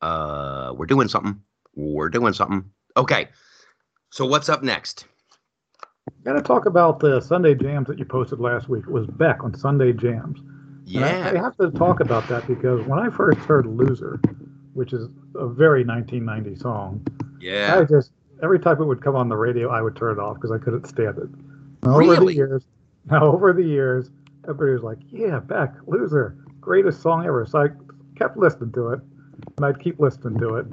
[0.00, 1.40] Uh, we're doing something.
[1.74, 2.64] We're doing something.
[2.96, 3.28] Okay.
[4.10, 5.04] So, what's up next?
[6.24, 8.84] Got to talk about the Sunday jams that you posted last week.
[8.84, 10.40] It was Beck on Sunday Jams.
[10.88, 11.30] Yeah.
[11.32, 14.20] I, I, have to talk about that because when I first heard Loser,
[14.72, 17.06] which is a very 1990 song,
[17.40, 18.12] yeah, I just
[18.42, 20.58] every time it would come on the radio, I would turn it off because I
[20.58, 21.28] couldn't stand it.
[21.82, 22.16] Now, really?
[22.16, 22.62] Over the years,
[23.10, 24.10] now over the years,
[24.44, 27.68] everybody was like, "Yeah, Beck, Loser, greatest song ever." So I
[28.16, 29.00] kept listening to it,
[29.56, 30.66] and I'd keep listening to it,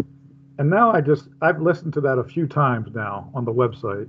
[0.59, 4.07] and now I just I've listened to that a few times now on the website,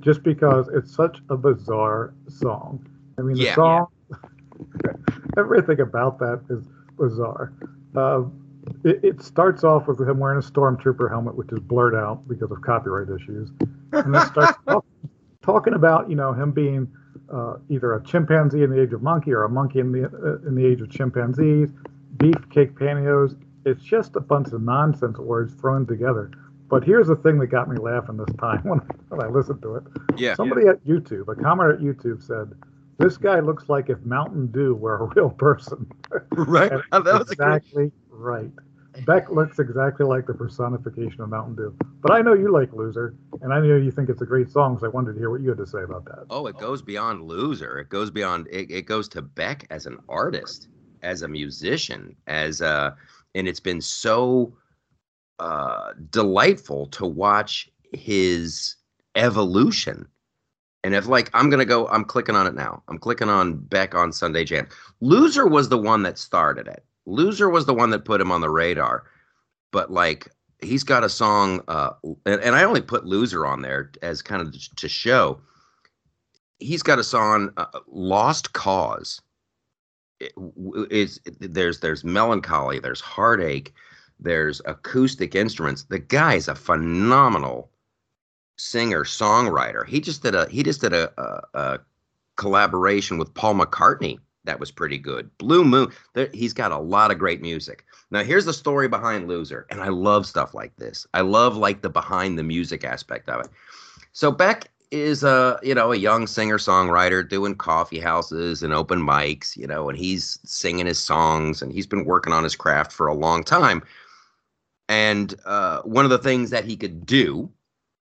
[0.00, 2.84] just because it's such a bizarre song.
[3.18, 3.54] I mean, the Yeah.
[3.54, 3.86] song.
[5.38, 6.64] everything about that is
[6.98, 7.52] bizarre.
[7.94, 8.24] Uh,
[8.84, 12.50] it, it starts off with him wearing a stormtrooper helmet, which is blurred out because
[12.50, 13.50] of copyright issues,
[13.92, 14.84] and then starts talk,
[15.42, 16.90] talking about you know him being
[17.32, 20.46] uh, either a chimpanzee in the age of monkey or a monkey in the uh,
[20.48, 21.70] in the age of chimpanzees,
[22.16, 23.36] beefcake pantyhose.
[23.66, 26.30] It's just a bunch of nonsense words thrown together.
[26.68, 29.76] But here's the thing that got me laughing this time when, when I listened to
[29.76, 29.84] it.
[30.16, 30.34] Yeah.
[30.34, 32.52] Somebody at YouTube, a commenter at YouTube said,
[32.98, 35.86] "This guy looks like if Mountain Dew were a real person."
[36.30, 36.72] Right.
[36.92, 37.56] Oh, that was a great.
[37.56, 38.50] exactly right.
[39.04, 41.76] Beck looks exactly like the personification of Mountain Dew.
[42.00, 44.78] But I know you like Loser, and I know you think it's a great song,
[44.78, 46.26] so I wanted to hear what you had to say about that.
[46.30, 47.78] Oh, it goes beyond loser.
[47.78, 48.46] It goes beyond.
[48.50, 50.68] It, it goes to Beck as an artist,
[51.02, 52.96] as a musician, as a,
[53.34, 54.56] and it's been so
[55.40, 58.76] uh, delightful to watch his
[59.16, 60.06] evolution.
[60.84, 62.82] And if like I'm gonna go, I'm clicking on it now.
[62.88, 64.68] I'm clicking on Beck on Sunday Jam.
[65.00, 66.84] Loser was the one that started it.
[67.06, 69.04] Loser was the one that put him on the radar.
[69.72, 70.28] But like
[70.60, 71.90] he's got a song, uh,
[72.26, 75.40] and, and I only put Loser on there as kind of to show
[76.58, 79.20] he's got a song uh, lost cause
[80.90, 83.72] is there's there's melancholy there's heartache
[84.20, 87.70] there's acoustic instruments the guy's a phenomenal
[88.56, 89.86] singer songwriter.
[89.86, 91.78] He just did a he just did a, a, a
[92.36, 95.30] collaboration with paul mccartney that was pretty good.
[95.38, 97.84] Blue moon there, he's got a lot of great music.
[98.10, 101.06] Now here's the story behind loser and i love stuff like this.
[101.14, 103.50] I love like the behind the music aspect of it.
[104.12, 109.00] So beck is a you know a young singer songwriter doing coffee houses and open
[109.00, 112.92] mics you know and he's singing his songs and he's been working on his craft
[112.92, 113.82] for a long time.
[114.88, 117.50] And uh, one of the things that he could do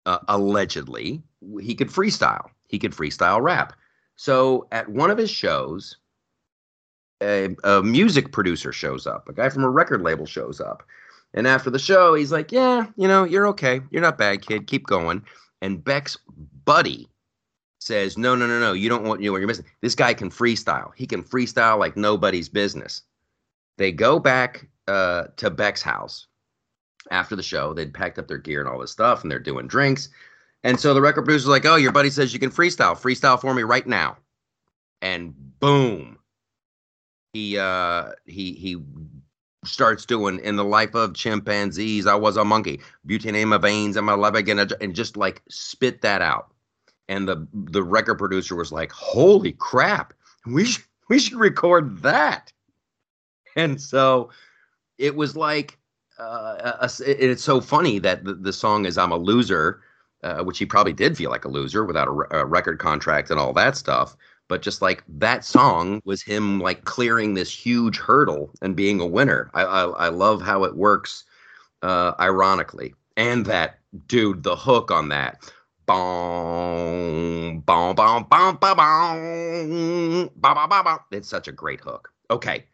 [0.07, 1.23] uh, allegedly
[1.61, 3.73] he could freestyle he could freestyle rap
[4.17, 5.97] so at one of his shows
[7.23, 10.83] a, a music producer shows up a guy from a record label shows up
[11.33, 14.67] and after the show he's like yeah you know you're okay you're not bad kid
[14.67, 15.23] keep going
[15.65, 16.19] and Beck's
[16.67, 17.09] buddy
[17.79, 18.73] says, "No, no, no, no.
[18.73, 19.67] You don't want you know what you're missing.
[19.81, 20.93] This guy can freestyle.
[20.95, 23.03] He can freestyle like nobody's business."
[23.79, 26.27] They go back uh, to Beck's house
[27.11, 27.73] after the show.
[27.73, 30.09] They'd packed up their gear and all this stuff, and they're doing drinks.
[30.63, 32.97] And so the record producer's like, "Oh, your buddy says you can freestyle.
[32.97, 34.17] Freestyle for me right now."
[35.03, 36.19] And boom,
[37.35, 38.79] he uh, he he
[39.65, 43.97] starts doing in the life of chimpanzees i was a monkey butane in my veins
[43.97, 46.53] and my life again and just like spit that out
[47.09, 50.13] and the the record producer was like holy crap
[50.47, 52.53] we should we should record that
[53.57, 54.31] and so
[54.99, 55.79] it was like
[56.19, 59.81] uh, it's so funny that the, the song is i'm a loser
[60.23, 63.39] uh, which he probably did feel like a loser without a, a record contract and
[63.39, 64.17] all that stuff
[64.49, 69.07] but just like that song was him like clearing this huge hurdle and being a
[69.07, 69.51] winner.
[69.55, 71.25] I I, I love how it works,
[71.83, 75.51] uh, ironically, and that dude, the hook on that,
[75.87, 80.99] Boom, boom, boom, boom, boom, ba, ba, ba, ba.
[81.11, 82.11] It's such a great hook.
[82.31, 82.65] Okay.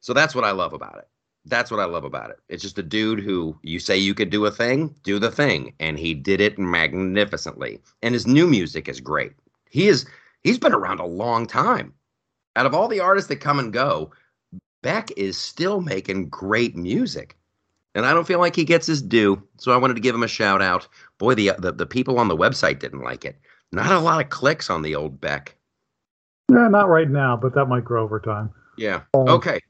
[0.00, 1.08] So that's what I love about it.
[1.48, 2.38] That's what I love about it.
[2.48, 5.72] It's just a dude who you say you could do a thing, do the thing.
[5.80, 7.80] And he did it magnificently.
[8.02, 9.32] And his new music is great.
[9.70, 10.06] He is
[10.42, 11.92] he's been around a long time.
[12.56, 14.10] Out of all the artists that come and go,
[14.82, 17.36] Beck is still making great music.
[17.94, 19.42] And I don't feel like he gets his due.
[19.56, 20.86] So I wanted to give him a shout out.
[21.18, 23.36] Boy, the the, the people on the website didn't like it.
[23.72, 25.54] Not a lot of clicks on the old Beck.
[26.50, 28.50] Yeah, not right now, but that might grow over time.
[28.76, 29.02] Yeah.
[29.14, 29.60] Um, Okay.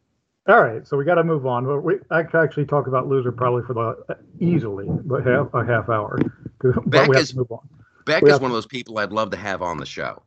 [0.49, 1.67] All right, so we got to move on.
[1.67, 5.65] But we I could actually talk about loser probably for the easily, but half a
[5.65, 6.19] half hour.
[6.61, 7.61] But Beck we have is- to move on.
[8.05, 10.23] Beck We is one of those people I'd love to have on the show.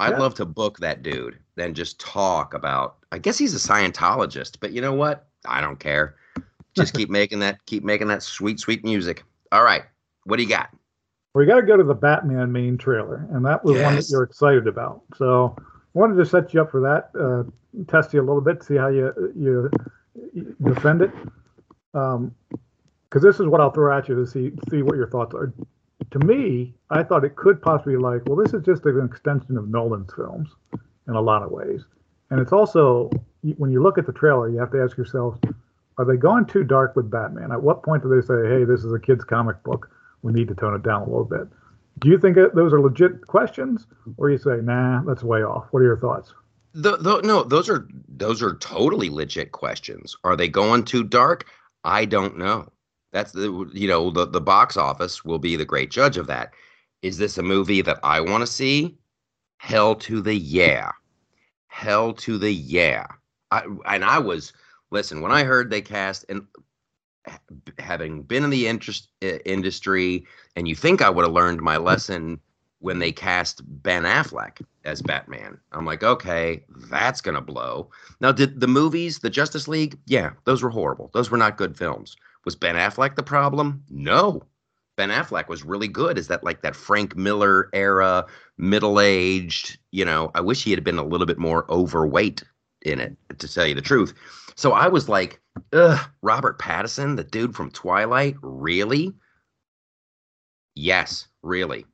[0.00, 0.18] I'd Yeah.
[0.18, 2.96] love to book that dude, and just talk about.
[3.12, 5.28] I guess he's a Scientologist, but you know what?
[5.46, 6.16] I don't care.
[6.74, 9.22] Just keep making that, keep making that sweet, sweet music.
[9.52, 9.82] All right,
[10.24, 10.70] what do you got?
[11.34, 14.22] We got to go to the Batman main trailer, and that was one that you're
[14.22, 15.02] excited about.
[15.16, 15.54] So,
[15.92, 17.44] wanted to set you up for that, uh,
[17.88, 19.70] test you a little bit, see how you you,
[20.62, 21.10] defend it.
[21.94, 22.34] Um,
[23.08, 25.52] because this is what I'll throw at you to see see what your thoughts are.
[26.10, 29.68] To me, I thought it could possibly like, well, this is just an extension of
[29.68, 30.50] Nolan's films
[31.08, 31.82] in a lot of ways,
[32.30, 33.10] and it's also
[33.56, 35.38] when you look at the trailer, you have to ask yourself,
[35.98, 37.52] are they going too dark with Batman?
[37.52, 39.90] At what point do they say, hey, this is a kid's comic book?
[40.22, 41.48] We need to tone it down a little bit.
[41.98, 45.66] Do you think those are legit questions, or you say, nah, that's way off?
[45.70, 46.32] What are your thoughts?
[46.74, 50.16] The, the, no, those are those are totally legit questions.
[50.24, 51.46] Are they going too dark?
[51.84, 52.72] I don't know.
[53.12, 56.52] That's the you know the the box office will be the great judge of that.
[57.02, 58.96] Is this a movie that I want to see?
[59.58, 60.90] Hell to the yeah,
[61.68, 63.06] hell to the yeah.
[63.50, 64.52] I and I was
[64.90, 66.46] listen when I heard they cast and
[67.78, 71.76] having been in the interest uh, industry, and you think I would have learned my
[71.76, 72.40] lesson
[72.82, 75.58] when they cast Ben Affleck as Batman.
[75.70, 77.90] I'm like, okay, that's gonna blow.
[78.20, 79.98] Now, did the movies, the Justice League?
[80.06, 81.10] Yeah, those were horrible.
[81.14, 82.16] Those were not good films.
[82.44, 83.84] Was Ben Affleck the problem?
[83.88, 84.42] No.
[84.96, 86.18] Ben Affleck was really good.
[86.18, 88.26] Is that like that Frank Miller era,
[88.58, 89.78] middle aged?
[89.92, 92.42] You know, I wish he had been a little bit more overweight
[92.82, 94.12] in it, to tell you the truth.
[94.56, 95.40] So I was like,
[95.72, 99.14] ugh, Robert Pattinson, the dude from Twilight, really?
[100.74, 101.86] Yes, really.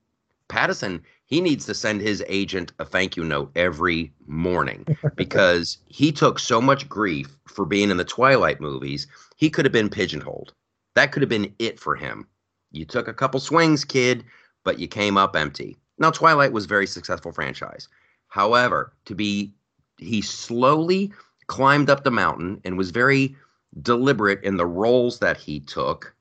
[0.48, 6.10] Patterson, he needs to send his agent a thank you note every morning because he
[6.10, 9.06] took so much grief for being in the Twilight movies.
[9.36, 10.54] He could have been pigeonholed.
[10.94, 12.26] That could have been it for him.
[12.72, 14.24] You took a couple swings, kid,
[14.64, 15.76] but you came up empty.
[15.98, 17.88] Now, Twilight was a very successful franchise.
[18.28, 19.52] However, to be,
[19.98, 21.12] he slowly
[21.46, 23.36] climbed up the mountain and was very
[23.82, 26.14] deliberate in the roles that he took.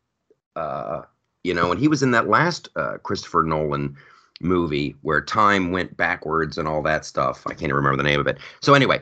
[0.56, 1.04] Uh,
[1.44, 3.96] you know, and he was in that last uh, Christopher Nolan
[4.42, 7.44] movie where time went backwards and all that stuff.
[7.48, 8.38] I can't remember the name of it.
[8.62, 9.02] So anyway,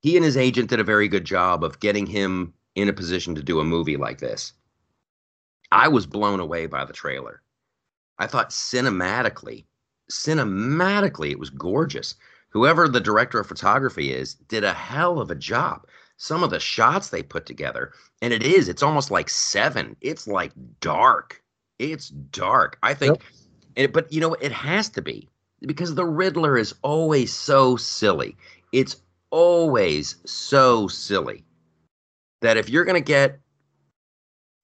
[0.00, 3.34] he and his agent did a very good job of getting him in a position
[3.34, 4.52] to do a movie like this.
[5.70, 7.42] I was blown away by the trailer.
[8.18, 9.64] I thought cinematically,
[10.10, 12.14] cinematically, it was gorgeous.
[12.50, 15.86] Whoever the director of photography is did a hell of a job.
[16.18, 19.96] Some of the shots they put together, and it is, it's almost like seven.
[20.02, 21.42] It's like dark.
[21.78, 22.78] It's dark.
[22.82, 23.22] I think Yep.
[23.76, 25.28] It, but you know, it has to be
[25.60, 28.36] because the Riddler is always so silly.
[28.72, 28.96] It's
[29.30, 31.44] always so silly
[32.40, 33.38] that if you're going to get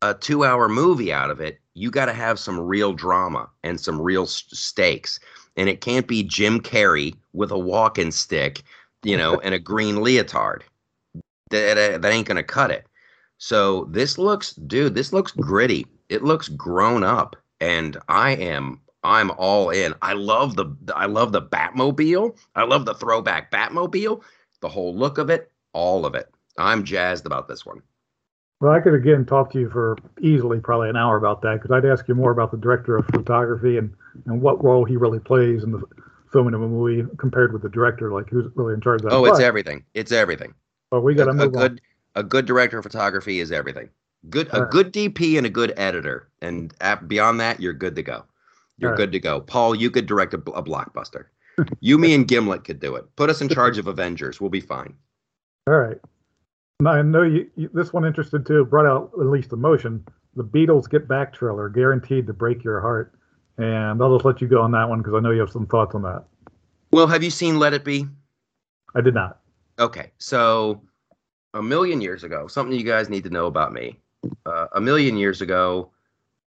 [0.03, 3.81] a two hour movie out of it, you got to have some real drama and
[3.81, 5.19] some real stakes.
[5.57, 8.63] And it can't be Jim Carrey with a walking stick,
[9.03, 10.65] you know, and a green leotard.
[11.51, 12.87] That, that, that ain't going to cut it.
[13.39, 15.87] So this looks, dude, this looks gritty.
[16.09, 17.37] It looks grown up.
[17.61, 19.95] And I am I'm all in.
[20.03, 22.37] I love the I love the Batmobile.
[22.55, 24.23] I love the throwback Batmobile.
[24.61, 26.31] The whole look of it, all of it.
[26.59, 27.81] I'm jazzed about this one.
[28.61, 31.71] Well, I could again talk to you for easily probably an hour about that because
[31.71, 33.95] I'd ask you more about the director of photography and,
[34.27, 35.83] and what role he really plays in the
[36.31, 39.17] filming of a movie compared with the director, like who's really in charge of that.
[39.17, 39.85] Oh, it's everything.
[39.95, 40.53] It's everything.
[40.91, 41.61] But we got to a, a move on.
[41.63, 41.81] good
[42.15, 43.89] a good director of photography is everything.
[44.29, 44.71] Good a right.
[44.71, 48.25] good DP and a good editor, and at, beyond that, you're good to go.
[48.79, 48.97] You're right.
[48.97, 49.41] good to go.
[49.41, 51.27] Paul, you could direct a, a blockbuster.
[51.81, 53.05] you, me, and Gimlet could do it.
[53.17, 54.41] Put us in charge of Avengers.
[54.41, 54.95] We'll be fine.
[55.67, 55.99] All right.
[56.81, 60.05] Now, I know you, you, this one interested too, brought out at least emotion.
[60.37, 63.15] The Beatles Get Back trailer, guaranteed to break your heart.
[63.57, 65.67] And I'll just let you go on that one because I know you have some
[65.67, 66.25] thoughts on that.
[66.93, 68.07] Well, have you seen Let It Be?
[68.95, 69.41] I did not.
[69.81, 70.81] Okay, so
[71.55, 73.99] a million years ago, something you guys need to know about me.
[74.47, 75.91] Uh, a million years ago,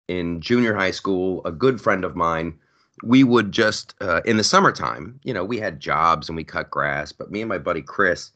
[0.07, 2.57] in junior high school, a good friend of mine,
[3.03, 6.69] we would just uh, in the summertime, you know, we had jobs and we cut
[6.69, 8.31] grass, but me and my buddy Chris,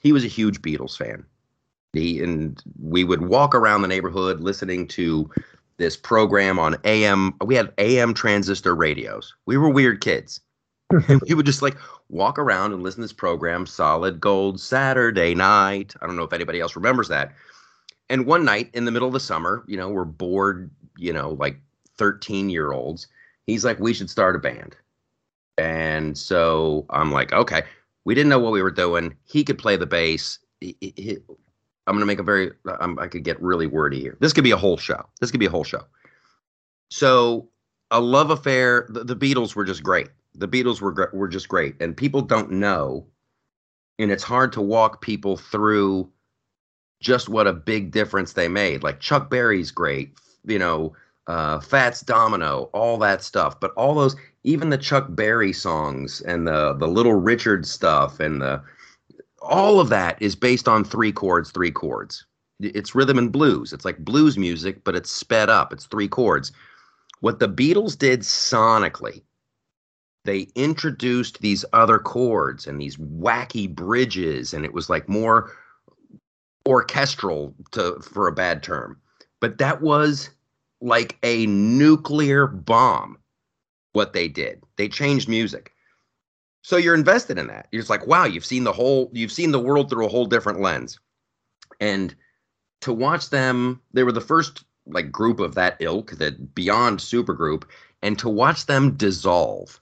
[0.00, 1.24] he was a huge Beatles fan.
[1.92, 5.28] He and we would walk around the neighborhood listening to
[5.78, 7.34] this program on AM.
[7.44, 9.34] We had AM transistor radios.
[9.46, 10.40] We were weird kids.
[10.90, 11.76] and we would just like
[12.08, 15.94] walk around and listen to this program, Solid Gold Saturday Night.
[16.00, 17.32] I don't know if anybody else remembers that.
[18.10, 21.30] And one night in the middle of the summer, you know, we're bored, you know,
[21.30, 21.58] like
[21.96, 23.06] 13 year olds.
[23.46, 24.76] He's like, we should start a band.
[25.56, 27.62] And so I'm like, okay.
[28.04, 29.14] We didn't know what we were doing.
[29.24, 30.38] He could play the bass.
[30.60, 31.18] He, he,
[31.86, 34.16] I'm going to make a very, I'm, I could get really wordy here.
[34.20, 35.04] This could be a whole show.
[35.20, 35.84] This could be a whole show.
[36.90, 37.48] So,
[37.90, 38.86] a love affair.
[38.88, 40.08] The, the Beatles were just great.
[40.34, 43.06] The Beatles were were just great, and people don't know,
[43.98, 46.10] and it's hard to walk people through
[47.00, 48.82] just what a big difference they made.
[48.82, 50.14] Like Chuck Berry's great,
[50.48, 50.94] you know,
[51.26, 53.60] uh, Fats Domino, all that stuff.
[53.60, 58.40] But all those, even the Chuck Berry songs and the the Little Richard stuff and
[58.40, 58.62] the
[59.40, 62.24] all of that is based on three chords, three chords.
[62.60, 63.72] It's rhythm and blues.
[63.72, 65.72] It's like blues music, but it's sped up.
[65.72, 66.50] It's three chords.
[67.20, 69.22] What the Beatles did sonically,
[70.24, 75.52] they introduced these other chords and these wacky bridges, and it was like more
[76.66, 79.00] orchestral to for a bad term.
[79.40, 80.30] But that was
[80.80, 83.18] like a nuclear bomb
[83.92, 84.62] what they did.
[84.76, 85.72] They changed music.
[86.62, 87.68] So you're invested in that.
[87.72, 90.26] You're just like, wow, you've seen the whole, you've seen the world through a whole
[90.26, 90.98] different lens.
[91.80, 92.14] And
[92.82, 97.64] to watch them, they were the first like group of that ilk, that beyond supergroup,
[98.02, 99.80] and to watch them dissolve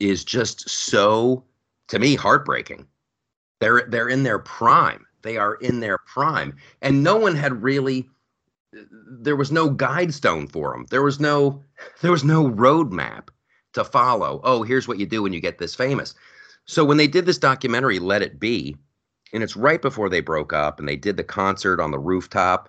[0.00, 1.44] is just so,
[1.88, 2.86] to me, heartbreaking.
[3.60, 5.04] They're they're in their prime.
[5.22, 8.08] They are in their prime, and no one had really.
[8.72, 10.86] There was no guide stone for them.
[10.90, 11.64] There was no
[12.00, 13.28] there was no roadmap
[13.72, 14.40] to follow.
[14.44, 16.14] Oh, here's what you do when you get this famous.
[16.64, 18.76] So when they did this documentary, Let It Be,
[19.32, 22.68] and it's right before they broke up, and they did the concert on the rooftop,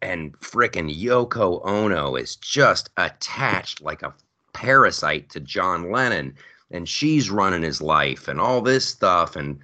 [0.00, 4.14] and frickin' Yoko Ono is just attached like a
[4.52, 6.36] parasite to John Lennon,
[6.70, 9.58] and she's running his life and all this stuff, and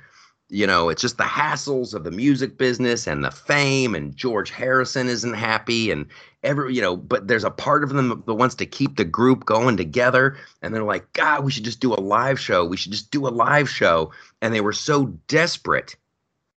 [0.50, 4.50] you know, it's just the hassles of the music business and the fame, and George
[4.50, 6.06] Harrison isn't happy, and
[6.42, 9.44] every, you know, but there's a part of them that wants to keep the group
[9.44, 12.64] going together, and they're like, God, we should just do a live show.
[12.64, 15.96] We should just do a live show, and they were so desperate.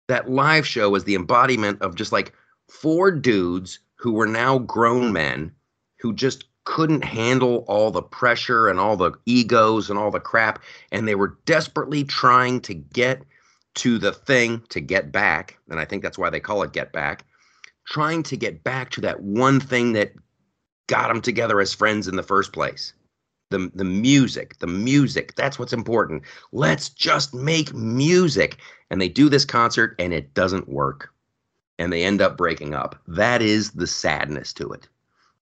[0.07, 2.33] That live show was the embodiment of just like
[2.67, 5.51] four dudes who were now grown men
[5.99, 10.61] who just couldn't handle all the pressure and all the egos and all the crap,
[10.91, 13.23] and they were desperately trying to get
[13.80, 16.91] to the thing to get back, and I think that's why they call it Get
[16.91, 17.25] Back,
[17.88, 20.13] trying to get back to that one thing that
[20.88, 22.93] got them together as friends in the first place.
[23.51, 26.23] The, the music, the music, that's what's important.
[26.51, 28.57] Let's just make music.
[28.89, 31.11] And they do this concert and it doesn't work.
[31.80, 32.99] And they end up breaking up.
[33.07, 34.88] That is the sadness to it.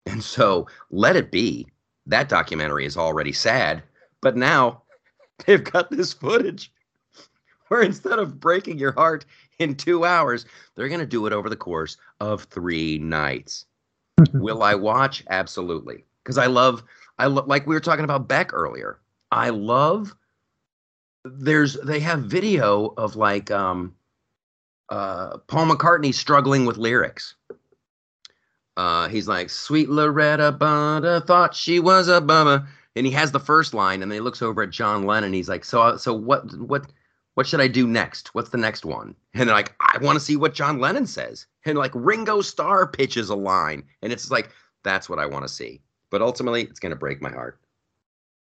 [0.05, 1.67] And so let it be.
[2.05, 3.83] That documentary is already sad,
[4.21, 4.83] but now
[5.45, 6.71] they've got this footage
[7.69, 9.25] where instead of breaking your heart
[9.59, 10.45] in two hours,
[10.75, 13.65] they're going to do it over the course of three nights.
[14.33, 15.23] Will I watch?
[15.29, 16.05] Absolutely.
[16.23, 16.83] Because I love,
[17.17, 18.99] I love, like we were talking about Beck earlier.
[19.31, 20.15] I love,
[21.23, 23.93] there's, they have video of like, um,
[24.89, 27.35] uh, Paul McCartney struggling with lyrics.
[28.77, 33.39] Uh, he's like, "Sweet Loretta Butta thought she was a bummer," and he has the
[33.39, 35.33] first line, and then he looks over at John Lennon.
[35.33, 36.55] He's like, "So, so what?
[36.59, 36.85] What?
[37.37, 38.33] What should I do next?
[38.33, 39.13] What's the next one?
[39.35, 41.45] And they're like, I want to see what John Lennon says.
[41.65, 43.83] And like Ringo Starr pitches a line.
[44.01, 44.49] And it's like,
[44.83, 45.79] that's what I want to see.
[46.09, 47.59] But ultimately, it's going to break my heart.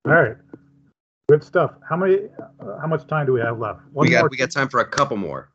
[0.06, 0.36] All right.
[1.30, 1.72] Good stuff.
[1.88, 2.18] How many?
[2.60, 3.80] Uh, how much time do we have left?
[3.94, 5.52] One we got we got time for a couple more.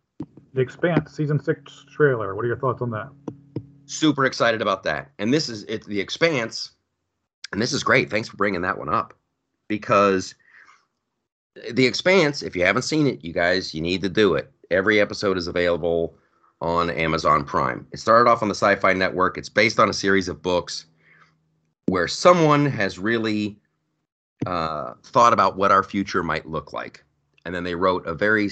[0.54, 2.34] The Expanse season six trailer.
[2.34, 3.10] What are your thoughts on that?
[3.84, 5.10] Super excited about that.
[5.18, 6.70] And this is it's the Expanse,
[7.52, 8.08] and this is great.
[8.08, 9.12] Thanks for bringing that one up
[9.68, 10.34] because
[11.72, 14.50] the Expanse, if you haven't seen it, you guys, you need to do it.
[14.70, 16.14] Every episode is available
[16.60, 17.86] on Amazon Prime.
[17.92, 19.38] It started off on the Sci Fi Network.
[19.38, 20.86] It's based on a series of books
[21.86, 23.58] where someone has really
[24.44, 27.04] uh, thought about what our future might look like.
[27.44, 28.50] And then they wrote a very,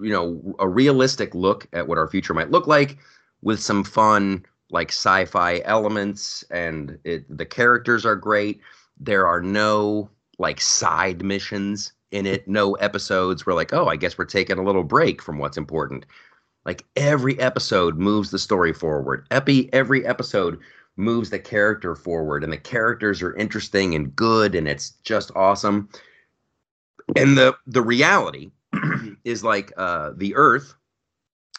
[0.00, 2.98] you know, a realistic look at what our future might look like
[3.42, 6.42] with some fun, like sci fi elements.
[6.50, 8.60] And it, the characters are great.
[8.98, 14.16] There are no like side missions in it, no episodes where like, oh, I guess
[14.16, 16.06] we're taking a little break from what's important.
[16.64, 19.26] Like every episode moves the story forward.
[19.30, 20.60] Epi every episode
[20.96, 25.88] moves the character forward and the characters are interesting and good and it's just awesome.
[27.16, 28.52] And the the reality
[29.24, 30.74] is like uh the earth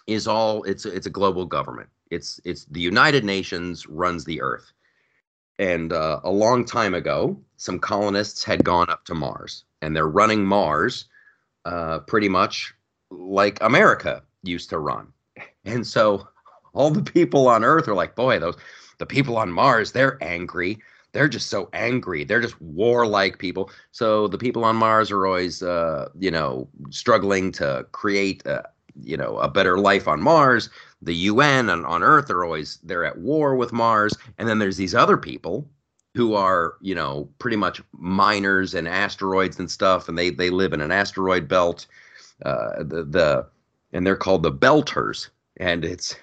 [0.08, 1.90] is all it's it's a global government.
[2.12, 4.72] It's it's the united nations runs the earth
[5.60, 10.08] and uh, a long time ago some colonists had gone up to mars and they're
[10.08, 11.06] running mars
[11.66, 12.74] uh, pretty much
[13.12, 15.08] like america used to run
[15.66, 16.28] and so
[16.74, 18.58] all the people on earth are like boy those
[18.98, 20.80] the people on Mars, they're angry.
[21.12, 22.24] They're just so angry.
[22.24, 23.70] They're just warlike people.
[23.92, 28.64] So the people on Mars are always, uh, you know, struggling to create, a,
[29.02, 30.70] you know, a better life on Mars.
[31.06, 34.18] The UN and on Earth are always they're at war with Mars.
[34.38, 35.68] And then there's these other people
[36.16, 40.74] who are, you know, pretty much miners and asteroids and stuff, and they they live
[40.74, 41.88] in an asteroid belt.
[42.46, 43.48] Uh, the the
[43.94, 46.16] and they're called the Belters, and it's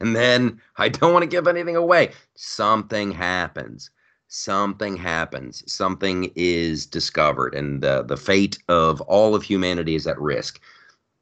[0.00, 2.12] and then I don't want to give anything away.
[2.34, 3.90] Something happens.
[4.28, 5.62] Something happens.
[5.70, 10.60] Something is discovered, and the the fate of all of humanity is at risk.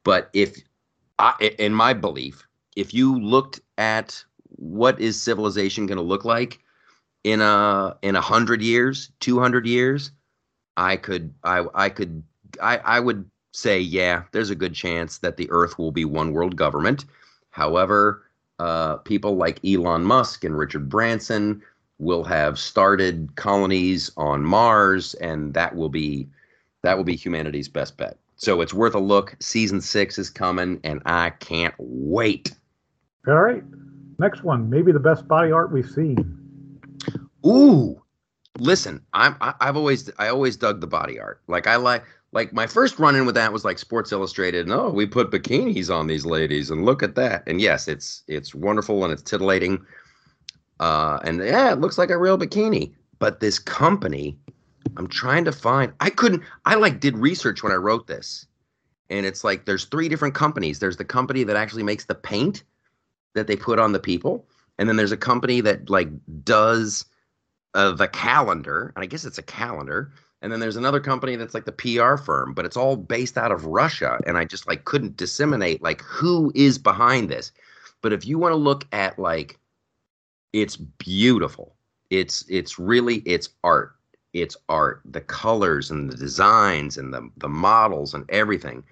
[0.03, 0.57] But if,
[1.19, 2.47] I, in my belief,
[2.81, 4.25] if you looked at
[4.57, 6.59] what is civilization going to look like
[7.23, 10.11] in a in a hundred years, two hundred years,
[10.77, 12.23] I could I I could
[12.61, 16.33] I I would say yeah, there's a good chance that the Earth will be one
[16.33, 17.05] world government.
[17.51, 18.23] However,
[18.57, 21.61] uh, people like Elon Musk and Richard Branson
[21.99, 26.27] will have started colonies on Mars, and that will be
[26.81, 28.17] that will be humanity's best bet.
[28.37, 29.35] So it's worth a look.
[29.39, 32.53] Season six is coming, and I can't wait.
[33.27, 33.63] All right,
[34.17, 36.37] next one, maybe the best body art we've seen.
[37.45, 38.01] Ooh,
[38.59, 41.41] listen, I'm I, I've always I always dug the body art.
[41.47, 44.65] Like I like like my first run in with that was like Sports Illustrated.
[44.65, 47.43] And oh, we put bikinis on these ladies, and look at that.
[47.47, 49.85] And yes, it's it's wonderful and it's titillating.
[50.79, 52.93] Uh, and yeah, it looks like a real bikini.
[53.19, 54.37] But this company,
[54.97, 55.93] I'm trying to find.
[55.99, 56.43] I couldn't.
[56.65, 58.47] I like did research when I wrote this,
[59.09, 60.79] and it's like there's three different companies.
[60.79, 62.63] There's the company that actually makes the paint
[63.35, 64.45] that they put on the people,
[64.77, 66.09] and then there's a company that like
[66.43, 67.05] does
[67.73, 71.53] uh, the calendar, and I guess it's a calendar and then there's another company that's
[71.53, 74.19] like the PR firm, but it's all based out of Russia.
[74.25, 77.51] And I just like couldn't disseminate like who is behind this.
[78.01, 79.59] But if you want to look at like
[80.53, 81.75] it's beautiful.
[82.09, 83.95] It's it's really it's art.
[84.33, 85.01] It's art.
[85.05, 88.83] The colors and the designs and the the models and everything.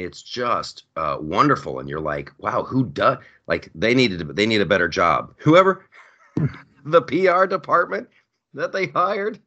[0.00, 1.78] It's just uh, wonderful.
[1.78, 5.34] And you're like, wow, who does like they needed they need a better job.
[5.38, 5.86] Whoever
[6.84, 8.08] the PR department
[8.54, 9.40] that they hired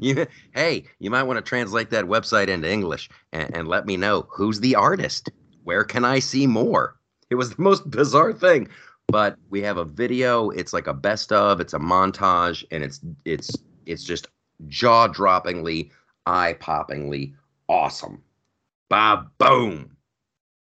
[0.00, 3.96] you, hey, you might want to translate that website into English and, and let me
[3.96, 5.30] know who's the artist.
[5.62, 6.96] Where can I see more?
[7.30, 8.68] It was the most bizarre thing,
[9.08, 10.50] but we have a video.
[10.50, 11.60] It's like a best of.
[11.60, 13.56] It's a montage, and it's it's
[13.86, 14.26] it's just
[14.68, 15.90] jaw droppingly,
[16.26, 17.34] eye poppingly
[17.68, 18.22] awesome.
[18.88, 19.96] Ba boom.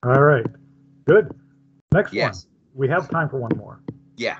[0.04, 0.46] All right,
[1.06, 1.32] good.
[1.94, 2.46] Next yes.
[2.46, 2.54] one.
[2.76, 3.82] We have time for one more.
[4.18, 4.38] Yeah.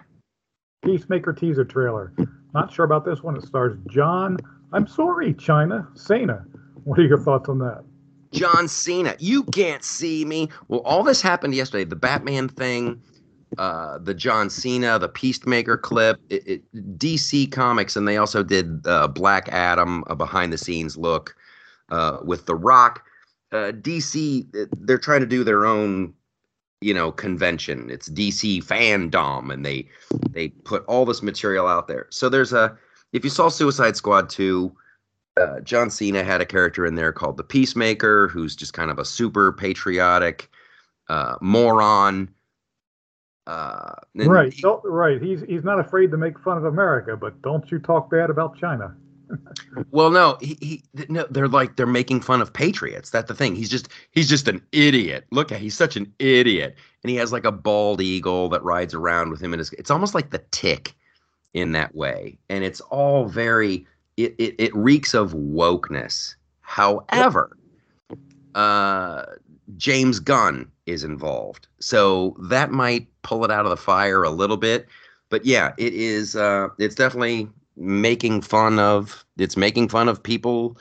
[0.84, 2.14] Peacemaker teaser trailer.
[2.54, 3.36] Not sure about this one.
[3.36, 4.38] It stars John
[4.74, 5.88] I'm sorry, China.
[5.94, 6.46] Cena.
[6.84, 7.84] What are your thoughts on that?
[8.34, 10.50] John Cena, you can't see me.
[10.68, 11.86] Well, all this happened yesterday.
[11.86, 13.02] The Batman thing,
[13.58, 18.86] uh, the John Cena, the Peacemaker clip, it, it, DC Comics, and they also did
[18.86, 21.36] uh, Black Adam, a behind the scenes look
[21.90, 23.06] uh, with The Rock.
[23.52, 24.46] Uh, DC,
[24.80, 26.14] they're trying to do their own,
[26.82, 27.90] you know, convention.
[27.90, 29.88] It's DC FanDome, and they
[30.30, 32.08] they put all this material out there.
[32.10, 32.78] So there's a
[33.14, 34.76] if you saw Suicide Squad 2,
[35.38, 39.00] uh, John Cena had a character in there called the Peacemaker, who's just kind of
[39.00, 40.50] a super patriotic
[41.10, 42.30] uh, moron.
[43.46, 45.22] Uh, right, he, right.
[45.22, 48.58] He's he's not afraid to make fun of America, but don't you talk bad about
[48.58, 48.94] China.
[49.92, 53.10] Well, no, he, he no, they're like they're making fun of patriots.
[53.10, 53.56] That's the thing.
[53.56, 55.26] He's just he's just an idiot.
[55.32, 58.94] Look at he's such an idiot, and he has like a bald eagle that rides
[58.94, 59.72] around with him his.
[59.74, 60.94] It's almost like the Tick
[61.58, 62.38] in that way.
[62.50, 63.86] And it's all very,
[64.16, 66.36] it, it, it reeks of wokeness.
[66.62, 67.58] However,
[68.56, 69.24] uh,
[69.76, 71.68] James Gunn is involved.
[71.80, 74.88] So that might pull it out of the fire a little bit.
[75.30, 80.78] But yeah, it is, uh, it's definitely making fun of, it's making fun of people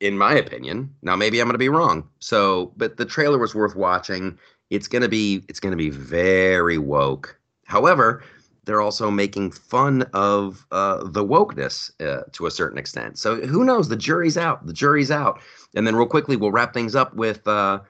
[0.00, 0.94] in my opinion.
[1.02, 2.08] Now maybe I'm going to be wrong.
[2.18, 4.38] So, but the trailer was worth watching.
[4.70, 7.38] It's going to be it's going to be very woke.
[7.64, 8.22] However,
[8.64, 13.16] they're also making fun of uh, the wokeness uh, to a certain extent.
[13.18, 13.88] So who knows?
[13.88, 14.66] The jury's out.
[14.66, 15.40] The jury's out.
[15.74, 17.80] And then, real quickly, we'll wrap things up with uh,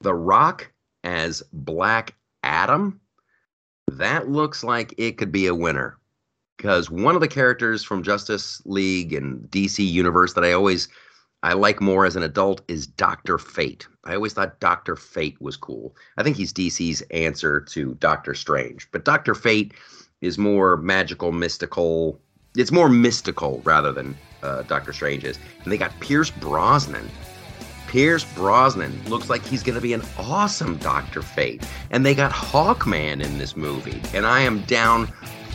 [0.00, 0.70] The Rock
[1.04, 3.00] as Black Adam.
[3.92, 5.96] that looks like it could be a winner
[6.56, 10.88] because one of the characters from Justice League and DC Universe that I always
[11.42, 13.86] I like more as an adult is Doctor Fate.
[14.04, 15.94] I always thought Doctor Fate was cool.
[16.16, 19.74] I think he's DC's answer to Doctor Strange, but Doctor Fate
[20.22, 22.20] is more magical, mystical.
[22.56, 25.38] It's more mystical rather than uh, Doctor Strange is.
[25.62, 27.08] And they got Pierce Brosnan.
[27.86, 31.64] Pierce Brosnan looks like he's going to be an awesome Doctor Fate.
[31.90, 34.00] And they got Hawkman in this movie.
[34.14, 35.06] And I am down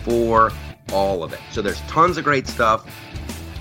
[0.03, 0.51] for
[0.91, 1.39] all of it.
[1.51, 2.85] So there's tons of great stuff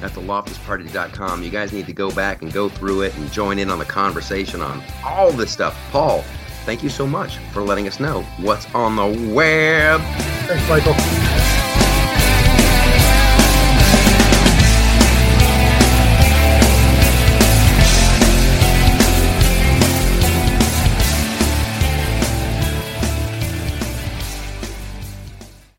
[0.03, 1.43] at theloftusparty.com.
[1.43, 3.85] You guys need to go back and go through it and join in on the
[3.85, 5.79] conversation on all this stuff.
[5.91, 6.23] Paul,
[6.65, 10.01] thank you so much for letting us know what's on the web.
[10.47, 11.40] Thanks, Michael.